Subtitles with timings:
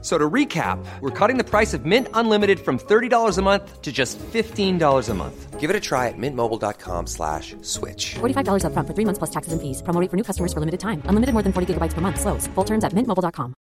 [0.00, 3.90] So to recap, we're cutting the price of Mint Unlimited from $30 a month to
[3.90, 5.58] just $15 a month.
[5.58, 8.14] Give it a try at mintmobile.com slash switch.
[8.20, 9.82] $45 upfront for three months plus taxes and fees.
[9.82, 11.02] Promo rate for new customers for limited time.
[11.06, 12.20] Unlimited more than 40 gigabytes per month.
[12.20, 12.46] Slows.
[12.54, 13.54] Full terms at mintmobile.com.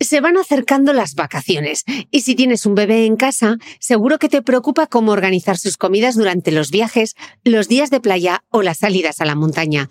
[0.00, 4.42] Se van acercando las vacaciones y si tienes un bebé en casa, seguro que te
[4.42, 9.20] preocupa cómo organizar sus comidas durante los viajes, los días de playa o las salidas
[9.20, 9.90] a la montaña.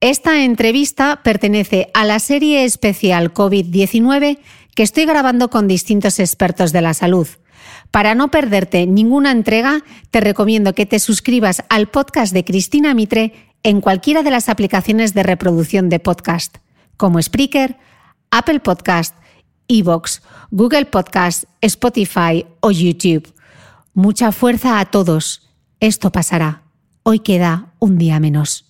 [0.00, 4.38] Esta entrevista pertenece a la serie especial COVID-19
[4.74, 7.28] que estoy grabando con distintos expertos de la salud.
[7.90, 13.52] Para no perderte ninguna entrega, te recomiendo que te suscribas al podcast de Cristina Mitre
[13.62, 16.56] en cualquiera de las aplicaciones de reproducción de podcast,
[16.96, 17.76] como Spreaker,
[18.30, 19.14] Apple Podcast,
[19.68, 23.34] Evox, Google Podcast, Spotify o YouTube.
[23.92, 25.50] Mucha fuerza a todos.
[25.78, 26.62] Esto pasará.
[27.02, 28.69] Hoy queda un día menos.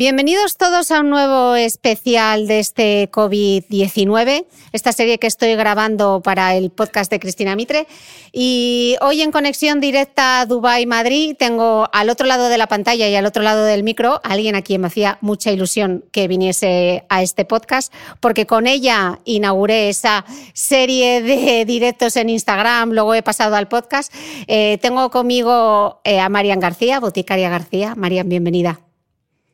[0.00, 6.54] Bienvenidos todos a un nuevo especial de este COVID-19, esta serie que estoy grabando para
[6.54, 7.86] el podcast de Cristina Mitre.
[8.32, 13.10] Y hoy en conexión directa a Dubai Madrid tengo al otro lado de la pantalla
[13.10, 16.28] y al otro lado del micro a alguien a quien me hacía mucha ilusión que
[16.28, 20.24] viniese a este podcast, porque con ella inauguré esa
[20.54, 24.10] serie de directos en Instagram, luego he pasado al podcast.
[24.46, 27.94] Eh, tengo conmigo eh, a Marian García, Boticaria García.
[27.94, 28.80] Marian, bienvenida.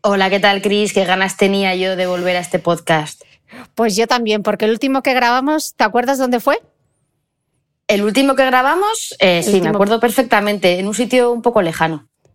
[0.09, 0.93] Hola, ¿qué tal, Cris?
[0.93, 3.23] ¿Qué ganas tenía yo de volver a este podcast?
[3.75, 6.63] Pues yo también, porque el último que grabamos, ¿te acuerdas dónde fue?
[7.89, 12.09] El último que grabamos, eh, sí, me acuerdo perfectamente, en un sitio un poco lejano.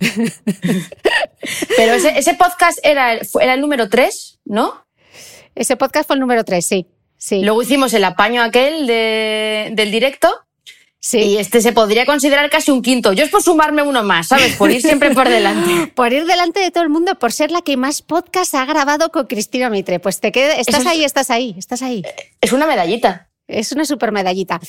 [1.77, 4.85] Pero ese, podcast era, era el número 3, ¿no?
[5.55, 6.87] Ese podcast fue el número 3, sí.
[7.15, 7.41] sí.
[7.41, 10.27] Luego hicimos el apaño aquel del directo
[11.03, 11.17] Sí.
[11.17, 13.11] Y este se podría considerar casi un quinto.
[13.11, 14.55] Yo es por sumarme uno más, ¿sabes?
[14.55, 15.87] Por ir siempre por delante.
[15.95, 19.11] por ir delante de todo el mundo, por ser la que más podcast ha grabado
[19.11, 19.99] con Cristina Mitre.
[19.99, 22.03] Pues te quedas, estás ahí, estás ahí, estás ahí.
[22.39, 23.30] Es una medallita.
[23.51, 24.59] Es una super medallita.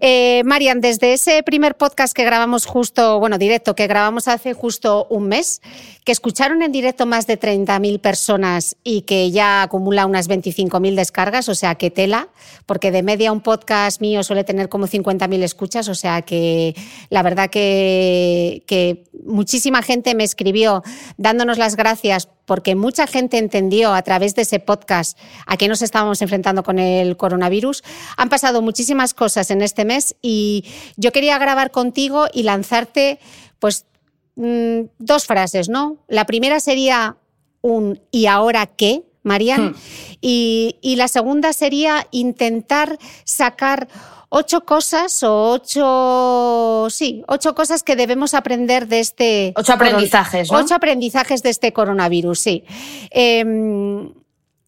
[0.00, 5.06] Eh, Marian, desde ese primer podcast que grabamos justo, bueno, directo, que grabamos hace justo
[5.10, 5.60] un mes,
[6.04, 11.48] que escucharon en directo más de 30.000 personas y que ya acumula unas 25.000 descargas,
[11.48, 12.28] o sea, que tela,
[12.64, 16.74] porque de media un podcast mío suele tener como 50.000 escuchas, o sea, que
[17.10, 20.82] la verdad que, que muchísima gente me escribió
[21.16, 25.82] dándonos las gracias porque mucha gente entendió a través de ese podcast a qué nos
[25.82, 27.84] estábamos enfrentando con el coronavirus.
[28.16, 30.64] Han pasado muchísimas cosas en este mes y
[30.96, 33.20] yo quería grabar contigo y lanzarte
[33.58, 33.84] pues
[34.36, 35.98] mm, dos frases, ¿no?
[36.08, 37.18] La primera sería
[37.60, 39.02] un ¿y ahora qué?
[39.22, 39.72] Marian.
[39.72, 39.74] Hmm.
[40.22, 43.88] Y, y la segunda sería intentar sacar
[44.30, 49.52] ocho cosas o ocho, sí, ocho cosas que debemos aprender de este...
[49.56, 50.58] Ocho aprendizajes, ¿no?
[50.58, 52.64] Ocho aprendizajes de este coronavirus, sí.
[53.10, 54.12] Em,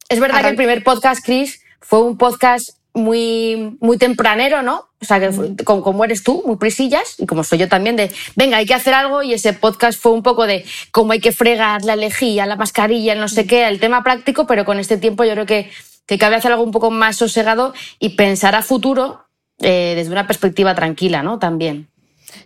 [0.08, 4.88] es verdad que el primer podcast, Chris, fue un podcast muy, muy tempranero, ¿no?
[5.00, 5.30] O sea, que
[5.64, 8.74] como, como, eres tú, muy prisillas, y como soy yo también, de venga, hay que
[8.74, 12.46] hacer algo, y ese podcast fue un poco de cómo hay que fregar la lejía,
[12.46, 15.70] la mascarilla, no sé qué, el tema práctico, pero con este tiempo yo creo que,
[16.06, 19.29] que cabe hacer algo un poco más sosegado y pensar a futuro
[19.60, 21.38] eh, desde una perspectiva tranquila, ¿no?
[21.38, 21.88] También.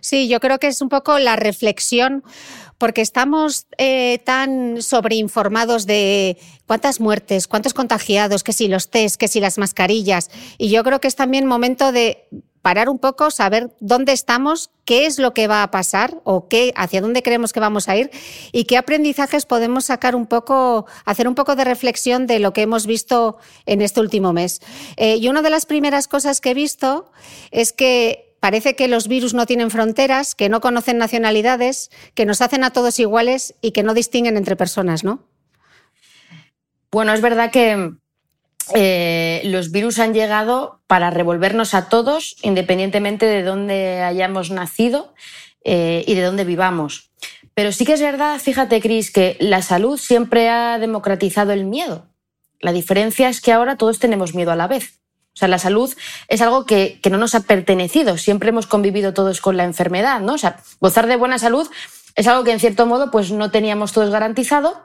[0.01, 2.23] Sí, yo creo que es un poco la reflexión
[2.77, 9.27] porque estamos eh, tan sobreinformados de cuántas muertes, cuántos contagiados, que si los test, que
[9.27, 10.29] si las mascarillas.
[10.57, 12.27] Y yo creo que es también momento de
[12.65, 16.73] parar un poco, saber dónde estamos, qué es lo que va a pasar o qué,
[16.75, 18.09] hacia dónde creemos que vamos a ir
[18.51, 22.63] y qué aprendizajes podemos sacar un poco, hacer un poco de reflexión de lo que
[22.63, 24.61] hemos visto en este último mes.
[24.97, 27.11] Eh, y una de las primeras cosas que he visto
[27.51, 32.41] es que parece que los virus no tienen fronteras, que no conocen nacionalidades, que nos
[32.41, 35.23] hacen a todos iguales y que no distinguen entre personas, ¿no?
[36.89, 37.93] Bueno, es verdad que
[38.73, 45.13] eh, los virus han llegado para revolvernos a todos, independientemente de dónde hayamos nacido
[45.63, 47.11] eh, y de dónde vivamos.
[47.53, 52.07] Pero sí que es verdad, fíjate, Cris, que la salud siempre ha democratizado el miedo.
[52.59, 54.99] La diferencia es que ahora todos tenemos miedo a la vez.
[55.35, 55.93] O sea, la salud
[56.29, 58.17] es algo que, no nos ha pertenecido.
[58.17, 60.33] Siempre hemos convivido todos con la enfermedad, ¿no?
[60.33, 61.67] O sea, gozar de buena salud
[62.15, 64.81] es algo que en cierto modo pues no teníamos todos garantizado.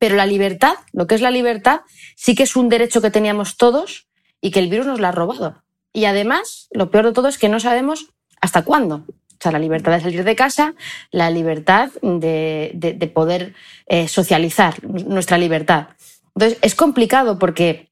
[0.00, 1.82] Pero la libertad, lo que es la libertad,
[2.16, 4.08] sí que es un derecho que teníamos todos
[4.40, 5.62] y que el virus nos lo ha robado.
[5.92, 8.06] Y además, lo peor de todo es que no sabemos
[8.40, 9.04] hasta cuándo.
[9.06, 10.74] O sea, la libertad de salir de casa,
[11.10, 13.54] la libertad de, poder
[13.86, 15.88] eh, socializar, nuestra libertad.
[16.34, 17.90] Entonces, es complicado porque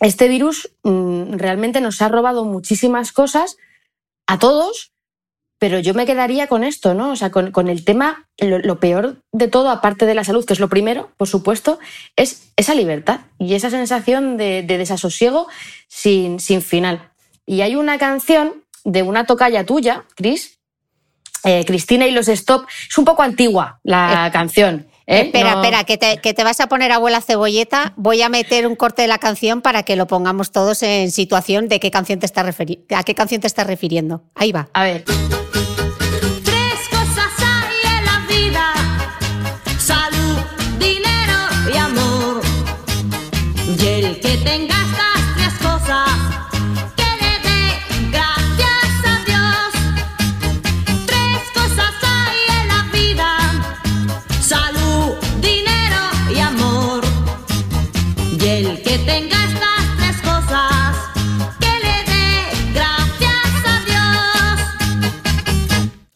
[0.00, 3.56] este virus mm, realmente nos ha robado muchísimas cosas
[4.26, 4.92] a todos,
[5.58, 7.12] pero yo me quedaría con esto, ¿no?
[7.12, 10.60] O sea, con, el tema, lo, peor de todo, aparte de la salud, que es
[10.60, 11.78] lo primero, por supuesto,
[12.14, 15.46] es esa libertad y esa sensación de, desasosiego
[15.88, 17.10] sin, sin, final.
[17.46, 20.58] Y hay una canción de una tocaya tuya, Cris,
[21.44, 24.86] eh, Cristina y los Stop, es un poco antigua la eh, canción.
[25.06, 25.26] ¿Eh?
[25.26, 27.92] Espera, espera, que te, que te, vas a poner abuela cebolleta.
[27.96, 31.68] Voy a meter un corte de la canción para que lo pongamos todos en situación
[31.68, 34.24] de qué canción te está a qué canción te estás refiriendo.
[34.34, 34.68] Ahí va.
[34.72, 35.04] A ver.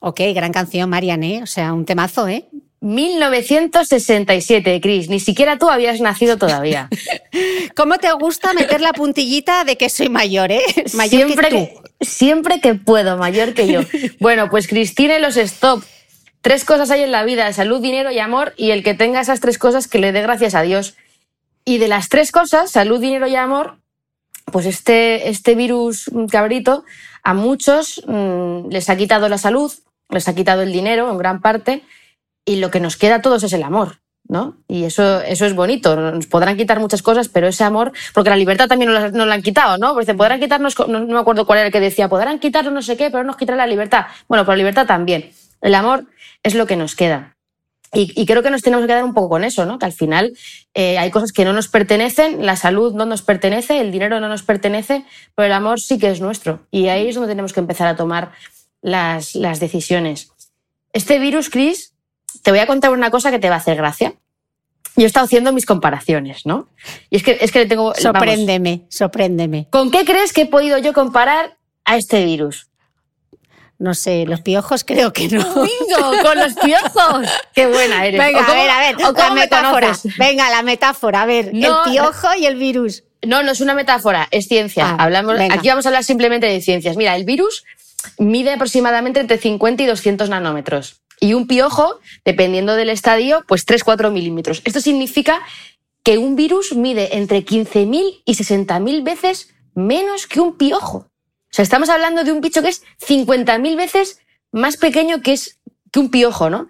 [0.00, 2.46] Ok, gran canción, Marianne, o sea, un temazo, ¿eh?
[2.80, 5.10] 1967, Cris.
[5.10, 6.88] Ni siquiera tú habías nacido todavía.
[7.76, 10.62] ¿Cómo te gusta meter la puntillita de que soy mayor, eh?
[10.94, 13.82] Mayor siempre que, siempre que puedo, mayor que yo.
[14.20, 15.84] bueno, pues Cristina y los Stop.
[16.40, 19.40] Tres cosas hay en la vida, salud, dinero y amor, y el que tenga esas
[19.40, 20.94] tres cosas que le dé gracias a Dios.
[21.66, 23.76] Y de las tres cosas, salud, dinero y amor,
[24.46, 26.86] pues este, este virus cabrito
[27.22, 29.70] a muchos mm, les ha quitado la salud,
[30.10, 31.82] les ha quitado el dinero en gran parte
[32.44, 34.00] y lo que nos queda a todos es el amor.
[34.28, 34.56] ¿no?
[34.68, 35.96] Y eso, eso es bonito.
[35.96, 39.42] Nos podrán quitar muchas cosas, pero ese amor, porque la libertad también nos la, han
[39.42, 39.92] quitado, ¿no?
[39.92, 42.96] Porque podrán quitarnos, no, me acuerdo cuál era el que decía, podrán quitarnos no sé
[42.96, 44.06] qué, pero nos quitarán la libertad.
[44.28, 45.32] Bueno, pero la libertad también.
[45.60, 46.06] El amor
[46.44, 47.36] es lo que nos queda.
[47.92, 49.80] Y, creo que nos tenemos que quedar un poco con eso, ¿no?
[49.80, 50.32] Que al final
[50.74, 54.28] eh, hay cosas que no nos pertenecen, la salud no nos pertenece, el dinero no
[54.28, 56.60] nos pertenece, pero el amor sí que es nuestro.
[56.70, 58.30] Y ahí es donde tenemos que empezar a tomar
[58.82, 60.30] las, las decisiones.
[60.92, 61.94] Este virus, Chris,
[62.42, 64.14] te voy a contar una cosa que te va a hacer gracia.
[64.96, 66.68] Yo he estado haciendo mis comparaciones, ¿no?
[67.10, 67.94] Y es que, es que le tengo.
[67.94, 69.68] Sorpréndeme, sorpréndeme.
[69.70, 72.68] ¿Con qué crees que he podido yo comparar a este virus?
[73.78, 75.42] No sé, los piojos creo que no.
[76.22, 77.26] ¡Con los piojos!
[77.54, 78.20] ¡Qué buena eres!
[78.20, 79.96] Venga, a ver, a ver, la metáfora.
[80.18, 83.04] Venga, la metáfora, a ver, el piojo y el virus.
[83.26, 84.86] No, no es una metáfora, es ciencia.
[84.86, 86.96] Ah, Hablamos, aquí vamos a hablar simplemente de ciencias.
[86.96, 87.64] Mira, el virus
[88.18, 91.00] mide aproximadamente entre 50 y 200 nanómetros.
[91.20, 94.62] Y un piojo, dependiendo del estadio, pues 3-4 milímetros.
[94.64, 95.40] Esto significa
[96.02, 100.98] que un virus mide entre 15.000 y 60.000 veces menos que un piojo.
[100.98, 104.20] O sea, estamos hablando de un bicho que es 50.000 veces
[104.52, 105.58] más pequeño que, es,
[105.92, 106.68] que un piojo, ¿no?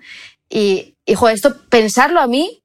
[0.48, 2.62] Y, hijo, esto pensarlo a mí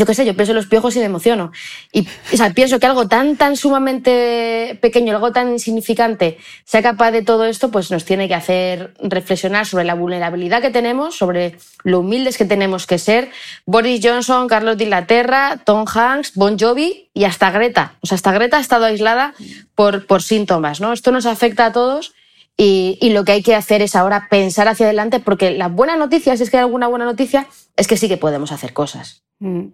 [0.00, 1.52] yo qué sé, yo pienso en los piojos y me emociono.
[1.92, 7.10] Y o sea, pienso que algo tan, tan sumamente pequeño, algo tan insignificante, sea capaz
[7.10, 11.58] de todo esto, pues nos tiene que hacer reflexionar sobre la vulnerabilidad que tenemos, sobre
[11.84, 13.30] lo humildes que tenemos que ser.
[13.66, 17.96] Boris Johnson, Carlos de Inglaterra, Tom Hanks, Bon Jovi y hasta Greta.
[18.00, 19.34] O sea, hasta Greta ha estado aislada
[19.74, 20.94] por, por síntomas, ¿no?
[20.94, 22.14] Esto nos afecta a todos.
[22.62, 26.36] Y, lo que hay que hacer es ahora pensar hacia adelante, porque la buena noticia,
[26.36, 29.22] si es que hay alguna buena noticia, es que sí que podemos hacer cosas.
[29.38, 29.68] Mm.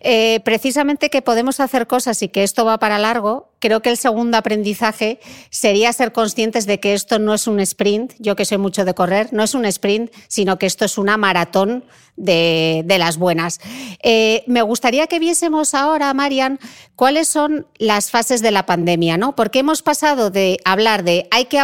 [0.00, 3.96] Eh, precisamente que podemos hacer cosas y que esto va para largo, creo que el
[3.96, 8.58] segundo aprendizaje sería ser conscientes de que esto no es un sprint, yo que soy
[8.58, 12.98] mucho de correr, no es un sprint, sino que esto es una maratón de, de
[12.98, 13.60] las buenas.
[14.02, 16.60] Eh, me gustaría que viésemos ahora, Marian,
[16.96, 19.34] cuáles son las fases de la pandemia, ¿no?
[19.34, 21.58] Porque hemos pasado de hablar de hay que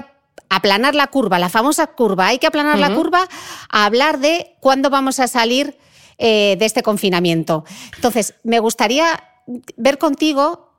[0.56, 2.88] aplanar la curva, la famosa curva, hay que aplanar uh -huh.
[2.88, 3.28] la curva,
[3.68, 5.78] a hablar de cuándo vamos a salir
[6.18, 7.64] eh, de este confinamiento.
[7.96, 9.24] Entonces, me gustaría
[9.76, 10.72] ver contigo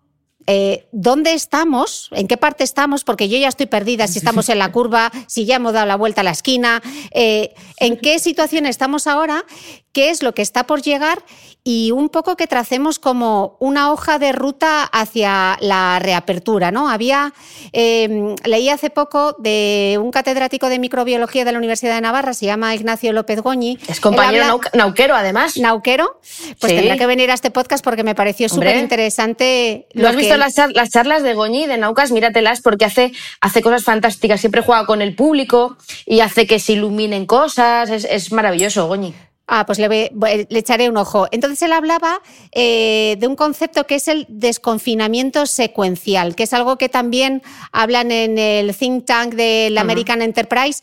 [0.46, 4.60] eh, dónde estamos, en qué parte estamos, porque yo ya estoy perdida si estamos en
[4.60, 8.66] la curva, si ya hemos dado la vuelta a la esquina, eh, en qué situación
[8.66, 9.46] estamos ahora,
[9.94, 11.24] qué es lo que está por llegar
[11.64, 16.72] y un poco que tracemos como una hoja de ruta hacia la reapertura.
[16.72, 16.90] ¿no?
[16.90, 17.34] Había,
[17.72, 22.48] eh, leí hace poco de un catedrático de microbiología de la Universidad de Navarra, se
[22.48, 23.80] llama Ignacio López Goñi.
[23.88, 25.58] Es compañero habla, nauquero, además.
[25.58, 26.20] Nauquero,
[26.60, 26.78] pues sí.
[26.78, 29.88] tendrá que venir a este podcast porque me pareció súper interesante.
[29.94, 32.12] ¿Lo has visto las, las, charlas de Goñi, de Naucas?
[32.12, 36.74] Míratelas porque hace, hace cosas fantásticas, siempre juega con el público y hace que se
[36.74, 39.14] iluminen cosas, es, es maravilloso, Goñi.
[39.46, 41.28] Ah, pues le, le, echaré un ojo.
[41.32, 42.22] Entonces él hablaba
[42.54, 47.42] eh, de un concepto que es el desconfinamiento secuencial, que es algo que también
[47.74, 50.26] hablan en el think tank del American uh -huh.
[50.26, 50.82] Enterprise.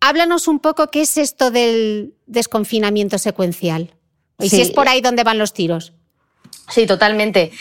[0.00, 3.94] Háblanos un poco qué es esto del desconfinamiento secuencial
[4.40, 4.56] y sí.
[4.56, 5.92] si es por ahí donde van los tiros.
[6.68, 7.52] Sí, totalmente.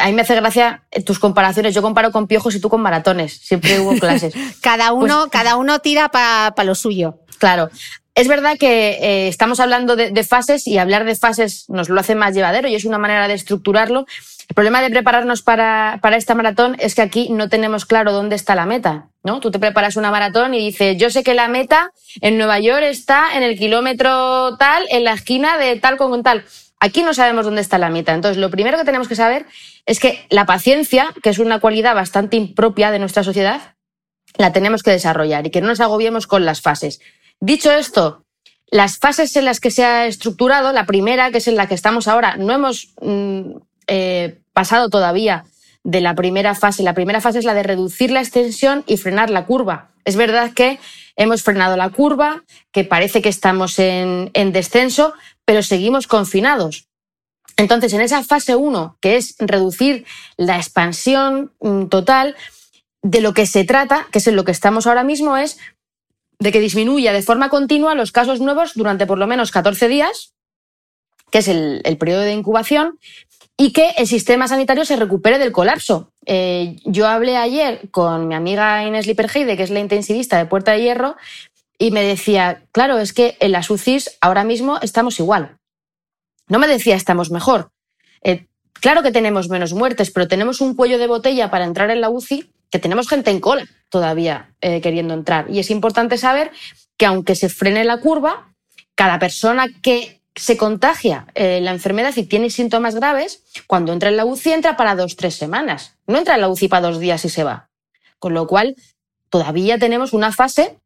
[0.00, 1.74] A mí me hace gracia tus comparaciones.
[1.74, 3.38] Yo comparo con piojos y tú con maratones.
[3.38, 4.34] Siempre hubo clases.
[4.60, 5.30] cada, uno, pues...
[5.30, 7.20] cada uno tira para pa lo suyo.
[7.38, 7.70] Claro.
[8.16, 12.14] Es verdad que eh, estamos hablando de, fases y hablar de fases nos lo hace
[12.14, 14.06] más llevadero y es una manera de estructurarlo.
[14.48, 18.34] El problema de prepararnos para, para esta maratón es que aquí no tenemos claro dónde
[18.34, 19.10] está la meta.
[19.22, 19.38] ¿no?
[19.40, 21.92] Tú te preparas una maratón y dices, yo sé que la meta
[22.22, 26.42] en Nueva York está en el kilómetro tal, en la esquina de tal con tal.
[26.80, 28.14] Aquí no sabemos dónde está la meta.
[28.14, 29.44] Entonces, lo primero que tenemos que saber
[29.84, 33.76] es que la paciencia, que es una cualidad bastante impropia de nuestra sociedad,
[34.38, 37.00] la tenemos que desarrollar y que no nos agobiemos con las fases.
[37.40, 38.24] Dicho esto,
[38.70, 41.74] las fases en las que se ha estructurado, la primera, que es en la que
[41.74, 45.44] estamos ahora, no hemos mm, eh, pasado todavía
[45.84, 46.82] de la primera fase.
[46.82, 49.92] La primera fase es la de reducir la extensión y frenar la curva.
[50.04, 50.80] Es verdad que
[51.14, 55.14] hemos frenado la curva, que parece que estamos en, en descenso,
[55.44, 56.88] pero seguimos confinados.
[57.56, 60.04] Entonces, en esa fase 1, que es reducir
[60.36, 62.36] la expansión mm, total,
[63.02, 65.58] de lo que se trata, que es en lo que estamos ahora mismo, es
[66.38, 70.34] de que disminuya de forma continua los casos nuevos durante por lo menos 14 días,
[71.30, 72.98] que es el, periodo de incubación,
[73.56, 76.12] y que el sistema sanitario se recupere del colapso.
[76.26, 80.72] Eh, yo hablé ayer con mi amiga Inés Liperheide, que es la intensivista de Puerta
[80.72, 81.16] de Hierro,
[81.78, 85.58] y me decía, claro, es que en las UCIs ahora mismo estamos igual.
[86.48, 87.70] No me decía estamos mejor.
[88.22, 92.00] Eh, claro que tenemos menos muertes, pero tenemos un cuello de botella para entrar en
[92.00, 95.46] la UCI que tenemos gente en cola todavía eh, queriendo entrar.
[95.50, 96.50] Y es importante saber
[96.96, 98.54] que aunque se frene la curva,
[98.94, 104.16] cada persona que se contagia eh, la enfermedad y tiene síntomas graves, cuando entra en
[104.16, 105.96] la UCI entra para dos, tres semanas.
[106.06, 107.70] No entra en la UCI para dos días y se va.
[108.18, 108.76] Con lo cual,
[109.30, 110.78] todavía tenemos una fase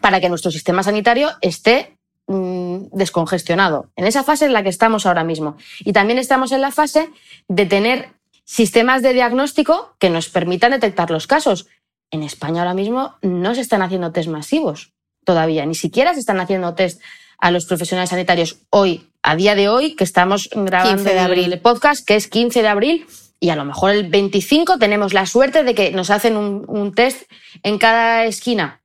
[0.00, 3.90] para que nuestro sistema sanitario esté mmm, descongestionado.
[3.96, 5.56] En esa fase en la que estamos ahora mismo.
[5.80, 7.10] Y también estamos en la fase
[7.46, 8.17] de tener
[8.48, 11.66] sistemas de diagnóstico que nos permitan detectar los casos.
[12.10, 16.40] En España ahora mismo no se están haciendo test masivos todavía, ni siquiera se están
[16.40, 17.02] haciendo test
[17.38, 21.52] a los profesionales sanitarios hoy, a día de hoy, que estamos grabando de abril.
[21.52, 23.06] el podcast, que es 15 de abril,
[23.38, 26.94] y a lo mejor el 25 tenemos la suerte de que nos hacen un, un
[26.94, 27.30] test
[27.62, 28.80] en cada esquina,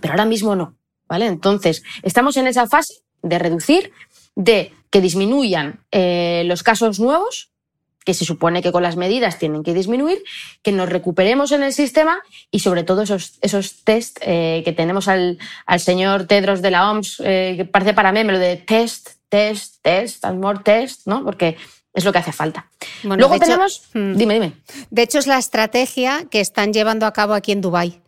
[0.00, 0.76] pero ahora mismo no,
[1.08, 1.26] ¿vale?
[1.26, 3.92] Entonces, estamos en esa fase de reducir,
[4.34, 7.52] de que disminuyan eh, los casos nuevos,
[8.06, 10.22] que se supone que con las medidas tienen que disminuir,
[10.62, 12.22] que nos recuperemos en el sistema
[12.52, 16.88] y sobre todo esos, esos test eh, que tenemos al, al, señor Tedros de la
[16.88, 21.24] OMS, eh, que parece para mí, lo de test, test, test, and more test, ¿no?
[21.24, 21.56] Porque
[21.92, 22.70] es lo que hace falta.
[23.02, 23.88] Bueno, Luego tenemos...
[23.88, 24.16] Hecho, hmm.
[24.16, 24.52] dime, dime.
[24.90, 28.00] De hecho, es la estrategia que están llevando a cabo aquí en Dubái.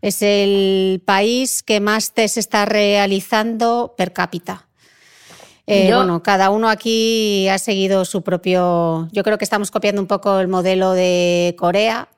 [0.00, 4.68] Es el país que más test está realizando per cápita.
[5.66, 9.08] Eh, Yo- Bueno, cada uno aquí ha seguido su propio.
[9.12, 12.08] Yo creo que estamos copiando un poco el modelo de Corea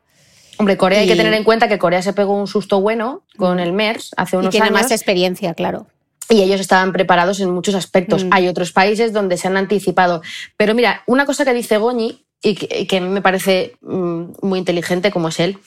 [0.58, 3.22] Hombre, Corea hay que Y- tener en cuenta que Corea se pegó un susto bueno
[3.36, 4.80] con el MERS hace y unos tiene años.
[4.82, 5.86] más experiencia, claro.
[6.28, 8.24] y ellos estaban preparados en muchos aspectos.
[8.24, 8.28] Mm.
[8.32, 10.22] Hay otros países donde se han anticipado.
[10.56, 13.76] Pero mira, una cosa que dice Goñi y que, y que a mí me parece
[13.82, 15.58] mm, muy inteligente como es él,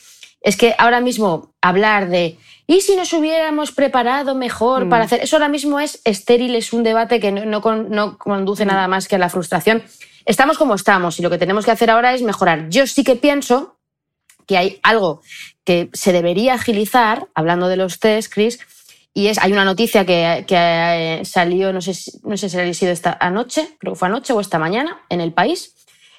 [0.42, 2.36] es que ahora mismo hablar de
[2.72, 4.88] ¿y si nos hubiéramos preparado mejor Mm.
[4.90, 5.20] para hacer?
[5.22, 8.86] Eso ahora mismo es estéril, es un debate que no, no con- no conduce nada
[8.88, 9.82] más que a la frustración.
[10.24, 12.68] Estamos como estamos y lo que tenemos que hacer ahora es mejorar.
[12.68, 13.76] Yo sí que pienso
[14.46, 15.22] que hay algo
[15.64, 18.58] que se debería agilizar, hablando de los test, Chris,
[19.14, 22.74] y es, hay una noticia que, que, eh, salió, no sé, no sé si ha
[22.74, 25.74] sido esta anoche, creo que fue anoche o esta mañana, en el país,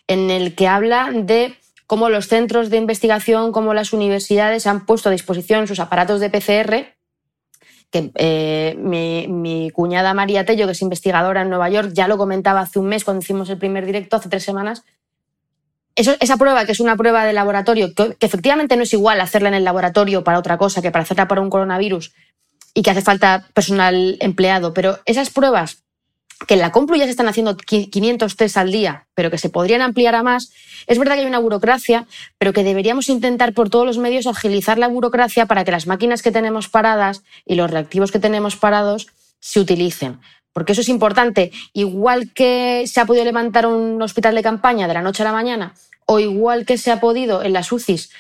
[0.08, 1.56] en el que habla de
[1.92, 6.30] cómo los centros de investigación, como las universidades han puesto a disposición sus aparatos de
[6.30, 6.96] PCR,
[7.90, 12.62] que eh, mi, cuñada María Tello, que es investigadora en Nueva York, ya lo comentaba
[12.62, 14.86] hace un mes cuando hicimos el primer directo, hace tres semanas,
[15.94, 19.50] esa prueba, que es una prueba de laboratorio, que, que efectivamente no es igual hacerla
[19.50, 22.14] en el laboratorio para otra cosa que para hacerla para un coronavirus
[22.74, 25.81] y que hace falta personal empleado, pero esas pruebas
[26.48, 29.38] que en la Complu ya se están haciendo qui- 500 test al día, pero que
[29.38, 30.52] se podrían ampliar a más,
[30.88, 32.08] es verdad que hay una burocracia,
[32.38, 36.22] pero que deberíamos intentar por todos los medios agilizar la burocracia para que las máquinas
[36.22, 39.08] que tenemos paradas y los reactivos que tenemos parados
[39.40, 40.20] se utilicen.
[40.54, 41.52] Porque eso es importante.
[41.74, 45.32] Igual que se ha podido levantar un hospital de campaña de la noche a la
[45.32, 48.12] mañana, o igual que se ha podido en las UCIs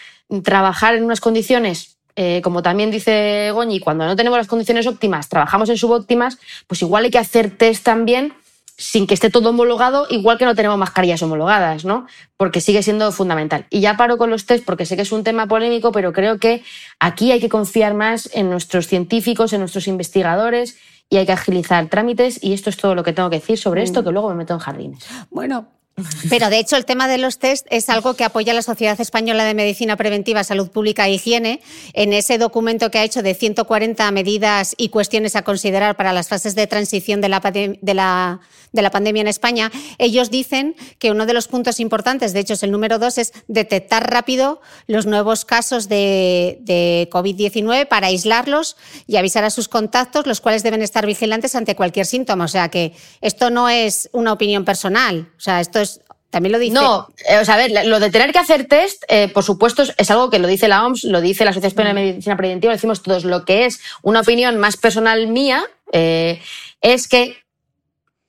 [0.43, 5.29] trabajar en unas condiciones, eh, como también dice Goñi, cuando no tenemos las condiciones óptimas,
[5.29, 6.37] trabajamos en subóptimas,
[6.67, 8.33] pues igual hay que hacer test también
[8.81, 12.07] sin que esté todo homologado, igual que no tenemos mascarillas homologadas, ¿no?
[12.35, 13.67] Porque sigue siendo fundamental.
[13.69, 16.39] Y ya paro con los test porque sé que es un tema polémico, pero creo
[16.39, 16.63] que
[16.99, 20.77] aquí hay que confiar más en nuestros científicos, en nuestros investigadores
[21.11, 22.43] y hay que agilizar trámites.
[22.43, 24.53] Y esto es todo lo que tengo que decir sobre esto, que luego me meto
[24.53, 25.05] en jardines.
[25.29, 25.80] Bueno.
[26.29, 29.43] Pero de hecho el tema de los test es algo que apoya la Sociedad Española
[29.43, 31.61] de Medicina Preventiva, Salud Pública e Higiene
[31.93, 36.29] en ese documento que ha hecho de 140 medidas y cuestiones a considerar para las
[36.29, 38.39] fases de transición de la, de la,
[38.71, 39.71] de la pandemia en España.
[39.97, 43.33] Ellos dicen que uno de los puntos importantes, de hecho es el número dos, es
[43.47, 50.25] detectar rápido los nuevos casos de, de COVID-19 para aislarlos y avisar a sus contactos,
[50.25, 52.45] los cuales deben estar vigilantes ante cualquier síntoma.
[52.45, 55.31] O sea que esto no es una opinión personal.
[55.37, 55.90] O sea, esto es.
[56.31, 56.73] También lo dice.
[56.73, 59.83] No, eh, o sea, a ver, lo de tener que hacer test, eh, por supuesto,
[59.83, 62.37] es, es algo que lo dice la OMS, lo dice la Sociedad Española de Medicina
[62.37, 63.25] Preventiva, lo decimos todos.
[63.25, 66.41] Lo que es una opinión más personal mía eh,
[66.81, 67.37] es que,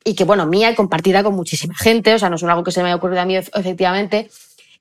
[0.05, 2.73] y que, bueno, mía y compartida con muchísima gente, o sea, no es algo que
[2.73, 4.29] se me haya ocurrido a mí ef- efectivamente,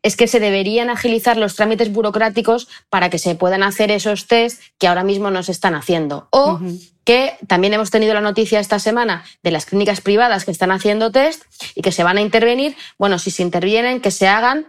[0.03, 4.61] es que se deberían agilizar los trámites burocráticos para que se puedan hacer esos test
[4.77, 6.27] que ahora mismo no se están haciendo.
[6.31, 6.59] O
[7.03, 11.11] que también hemos tenido la noticia esta semana de las clínicas privadas que están haciendo
[11.11, 11.43] test
[11.75, 12.75] y que se van a intervenir.
[12.97, 14.67] Bueno, si se intervienen, que se hagan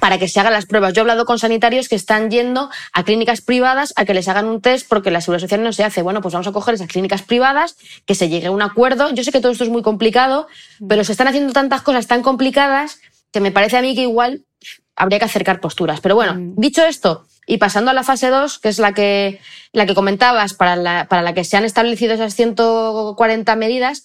[0.00, 0.94] para que se hagan las pruebas.
[0.94, 4.46] Yo he hablado con sanitarios que están yendo a clínicas privadas a que les hagan
[4.46, 6.02] un test porque la seguridad social no se hace.
[6.02, 9.12] Bueno, pues vamos a coger esas clínicas privadas, que se llegue a un acuerdo.
[9.12, 10.46] Yo sé que todo esto es muy complicado,
[10.88, 13.00] pero se están haciendo tantas cosas tan complicadas
[13.32, 14.46] que me parece a mí que igual
[14.96, 16.00] habría que acercar posturas.
[16.00, 19.40] Pero bueno, dicho esto, y pasando a la fase 2, que es la que,
[19.72, 24.04] la que comentabas, para la, para la que se han establecido esas 140 medidas,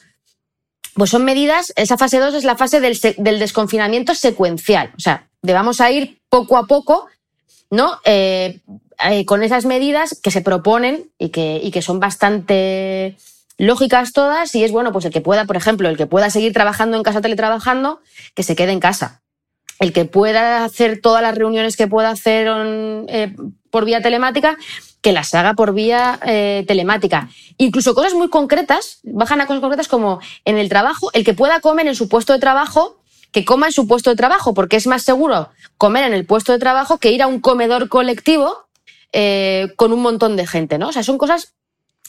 [0.96, 4.92] pues son medidas, esa fase 2 es la fase del, desconfinamiento secuencial.
[4.98, 7.08] O sea, de vamos a ir poco a poco,
[7.70, 8.00] ¿no?
[8.04, 8.62] Eh,
[9.08, 13.16] eh, con esas medidas que se proponen y que, y que son bastante
[13.60, 16.54] lógicas todas, y es bueno, pues el que pueda, por ejemplo, el que pueda seguir
[16.54, 18.02] trabajando en casa teletrabajando,
[18.34, 19.22] que se quede en casa.
[19.80, 22.48] El que pueda hacer todas las reuniones que pueda hacer
[23.08, 23.36] eh,
[23.70, 24.58] por vía telemática,
[25.02, 27.30] que las haga por vía eh, telemática.
[27.58, 31.60] Incluso cosas muy concretas, bajan a cosas concretas como en el trabajo, el que pueda
[31.60, 33.00] comer en su puesto de trabajo,
[33.32, 36.54] que coma en su puesto de trabajo, porque es más seguro comer en el puesto
[36.54, 38.68] de trabajo que ir a un comedor colectivo
[39.14, 40.90] eh, con un montón de gente, ¿no?
[40.90, 41.54] O sea, son cosas.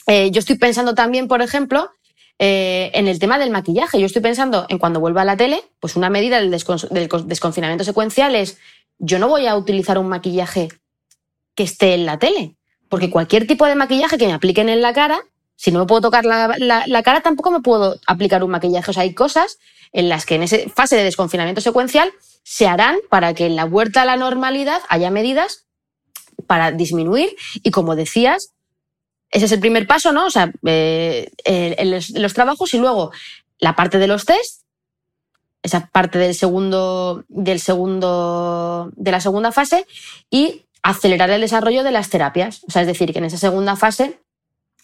[0.07, 1.91] yo estoy pensando también, por ejemplo,
[2.39, 3.99] eh, en el tema del maquillaje.
[3.99, 8.35] Yo estoy pensando en cuando vuelva a la tele, pues una medida del, desconfinamiento secuencial
[8.35, 8.57] es:
[8.97, 10.69] yo no voy a utilizar un maquillaje
[11.53, 12.55] que esté en la tele,
[12.87, 15.19] porque cualquier tipo de maquillaje que me apliquen en la cara,
[15.55, 18.89] si no me puedo tocar la- la cara, tampoco me puedo aplicar un maquillaje.
[18.91, 19.59] O sea, hay cosas
[19.91, 22.11] en las que en esa fase de desconfinamiento secuencial
[22.43, 25.65] se harán para que en la vuelta a la normalidad haya medidas
[26.47, 28.53] para disminuir y, como decías,
[29.31, 30.25] ese es el primer paso, ¿no?
[30.25, 31.31] O sea, eh,
[32.13, 33.11] los, trabajos y luego
[33.59, 34.63] la parte de los test,
[35.61, 39.85] esa parte del segundo, del segundo, de la segunda fase
[40.29, 42.63] y acelerar el desarrollo de las terapias.
[42.67, 44.19] O sea, es decir, que en esa segunda fase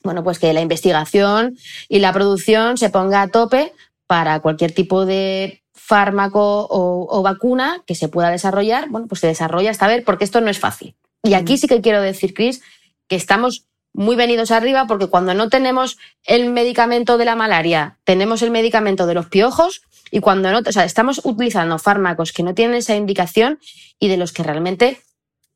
[0.05, 1.57] bueno, pues que la investigación
[1.89, 3.73] y la producción se ponga a tope
[4.07, 9.71] para cualquier tipo de fármaco o, vacuna que se pueda desarrollar, bueno, pues se desarrolla
[9.71, 10.95] hasta ver, porque esto no es fácil.
[11.23, 12.61] Y aquí sí que quiero decir, Cris,
[13.07, 18.41] que estamos muy venidos arriba porque cuando no tenemos el medicamento de la malaria, tenemos
[18.41, 19.81] el medicamento de los piojos
[20.11, 23.59] y cuando no, o sea, estamos utilizando fármacos que no tienen esa indicación
[23.97, 25.01] y de los que realmente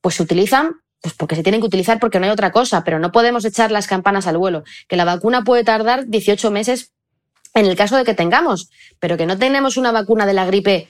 [0.02, 3.00] pues se utilizan pues porque se tienen que utilizar porque no hay otra cosa, pero
[3.00, 6.92] no podemos echar las campanas al vuelo, que la vacuna puede tardar 18 meses
[7.54, 10.90] en el caso de que tengamos, pero que no tenemos una vacuna de la gripe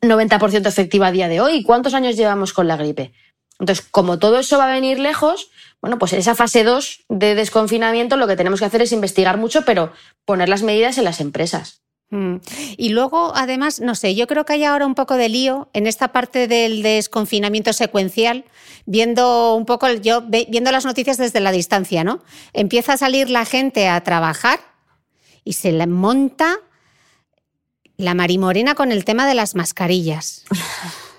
[0.00, 1.62] 90% efectiva a día de hoy.
[1.62, 3.12] ¿Cuántos años llevamos con la gripe?
[3.58, 7.34] Entonces, como todo eso va a venir lejos, bueno, pues en esa fase 2 de
[7.34, 9.92] desconfinamiento lo que tenemos que hacer es investigar mucho, pero
[10.24, 11.82] poner las medidas en las empresas.
[12.10, 12.36] Mm.
[12.76, 15.86] Y luego, además, no sé, yo creo que hay ahora un poco de lío en
[15.86, 18.44] esta parte del desconfinamiento secuencial,
[18.84, 22.22] viendo un poco, yo viendo las noticias desde la distancia, ¿no?
[22.52, 24.60] Empieza a salir la gente a trabajar
[25.44, 26.56] y se le monta
[27.96, 30.44] la marimorena con el tema de las mascarillas.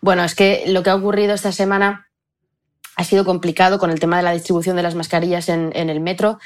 [0.00, 2.07] Bueno, es que lo que ha ocurrido esta semana
[2.98, 6.40] ha sido complicado con el tema de la distribución de las mascarillas en, el metro.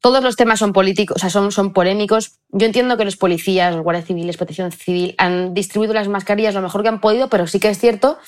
[0.00, 2.38] Todos los temas son políticos, o sea, son, son polémicos.
[2.48, 6.62] Yo entiendo que los policías, los guardias civiles, protección civil han distribuido las mascarillas lo
[6.62, 8.18] mejor que han podido, pero sí que es cierto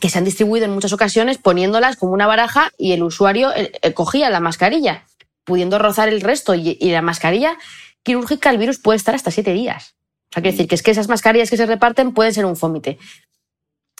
[0.00, 3.70] que se han distribuido en muchas ocasiones poniéndolas como una baraja y el usuario eh,
[3.80, 5.04] eh, cogía la mascarilla
[5.44, 7.56] pudiendo rozar el resto y, la mascarilla
[8.02, 9.94] quirúrgica, el virus puede estar hasta siete días.
[10.30, 12.56] O sea, quiere decir que es que esas mascarillas que se reparten pueden ser un
[12.56, 12.98] fómite.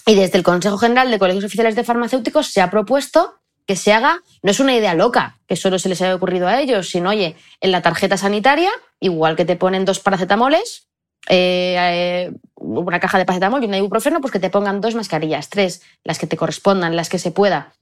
[0.08, 3.34] Y desde el Consejo General de Colegios Oficiales de Farmacéuticos se ha propuesto
[3.66, 6.58] que se haga, no es una idea loca, que solo se les haya ocurrido a
[6.62, 10.88] ellos, sino, oye, en la tarjeta sanitaria, igual que te ponen dos paracetamoles,
[11.28, 15.50] eh, eh, una caja de paracetamol y un ibuprofeno, pues que te pongan dos mascarillas,
[15.50, 17.74] tres, las que te correspondan, las que se pueda.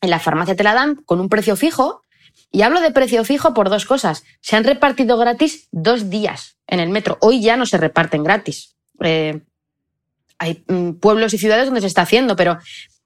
[0.00, 2.02] En la farmacia te la dan con un precio fijo
[2.50, 4.24] y hablo de precio fijo por dos cosas.
[4.40, 7.16] Se han repartido gratis dos días en el metro.
[7.20, 8.74] Hoy ya no se reparten gratis.
[9.04, 9.40] Eh,
[10.38, 12.58] hay mm, pueblos y ciudades donde se está haciendo, pero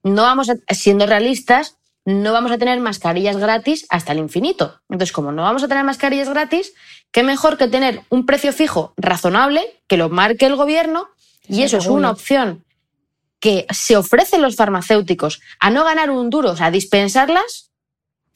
[0.02, 4.80] no vamos a, siendo realistas, no vamos a tener mascarillas gratis hasta el infinito.
[4.88, 6.72] Entonces, como no vamos a tener mascarillas gratis,
[7.12, 11.08] qué mejor que tener un precio fijo razonable que lo marque el gobierno
[11.48, 12.64] y eso es una opción
[13.40, 17.68] que se ofrecen los farmacéuticos a no ganar un duro, o sea, a dispensarlas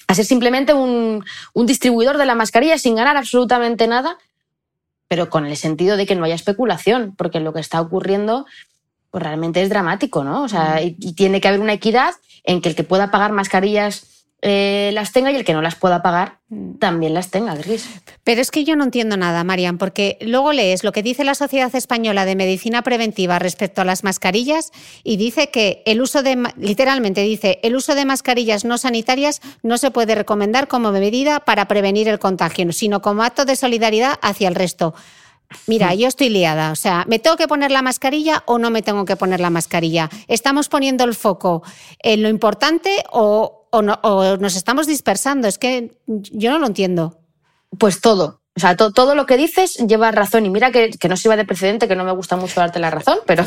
[0.07, 1.24] a ser simplemente un,
[1.55, 4.18] distribuidor de la mascarilla sin ganar absolutamente nada,
[5.09, 8.46] pero con el sentido de que no haya especulación, porque lo que está ocurriendo
[9.12, 10.42] pues realmente es dramático, ¿no?
[10.42, 10.96] O sea, mm.
[10.98, 14.12] y tiene que haber una equidad en que el que pueda pagar mascarillas
[14.44, 16.79] eh, las tenga y el que no las pueda pagar mm.
[16.79, 17.88] también las tenga, Gris.
[18.25, 21.37] Pero es que yo no entiendo nada, Marian, porque luego lees lo que dice la
[21.37, 24.72] Sociedad Española de Medicina Preventiva respecto a las mascarillas
[25.05, 29.79] y dice que el uso de, literalmente dice, el uso de mascarillas no sanitarias no
[29.79, 34.48] se puede recomendar como medida para prevenir el contagio, sino como acto de solidaridad hacia
[34.48, 34.92] el resto.
[35.67, 38.83] Mira, yo estoy liada, o sea, ¿me tengo que poner la mascarilla o no me
[38.83, 40.11] tengo que poner la mascarilla?
[40.29, 41.62] ¿Estamos poniendo el foco
[42.01, 45.49] en lo importante o, o, nos estamos dispersando.
[45.49, 47.19] Es que yo no lo entiendo.
[47.79, 48.43] Pues todo.
[48.55, 50.45] O sea, todo lo que dices lleva razón.
[50.45, 52.91] Y mira que, que no sirva de precedente, que no me gusta mucho darte la
[52.91, 53.45] razón, pero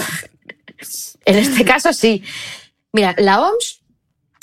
[1.25, 2.23] en este caso sí.
[2.91, 3.81] Mira, la OMS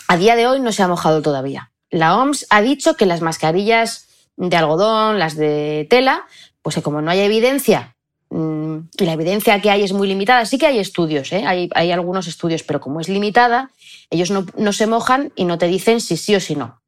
[0.06, 1.72] a día de hoy no se ha mojado todavía.
[1.90, 6.26] La OMS ha dicho que las mascarillas de algodón, las de tela,
[6.62, 7.96] pues como no hay evidencia
[8.30, 11.44] mm, y la evidencia que hay es muy limitada, sí que hay estudios, ¿eh?
[11.46, 13.70] hay, algunos estudios, pero como es limitada,
[14.10, 16.80] ellos no, se mojan y no te dicen si sí o si no.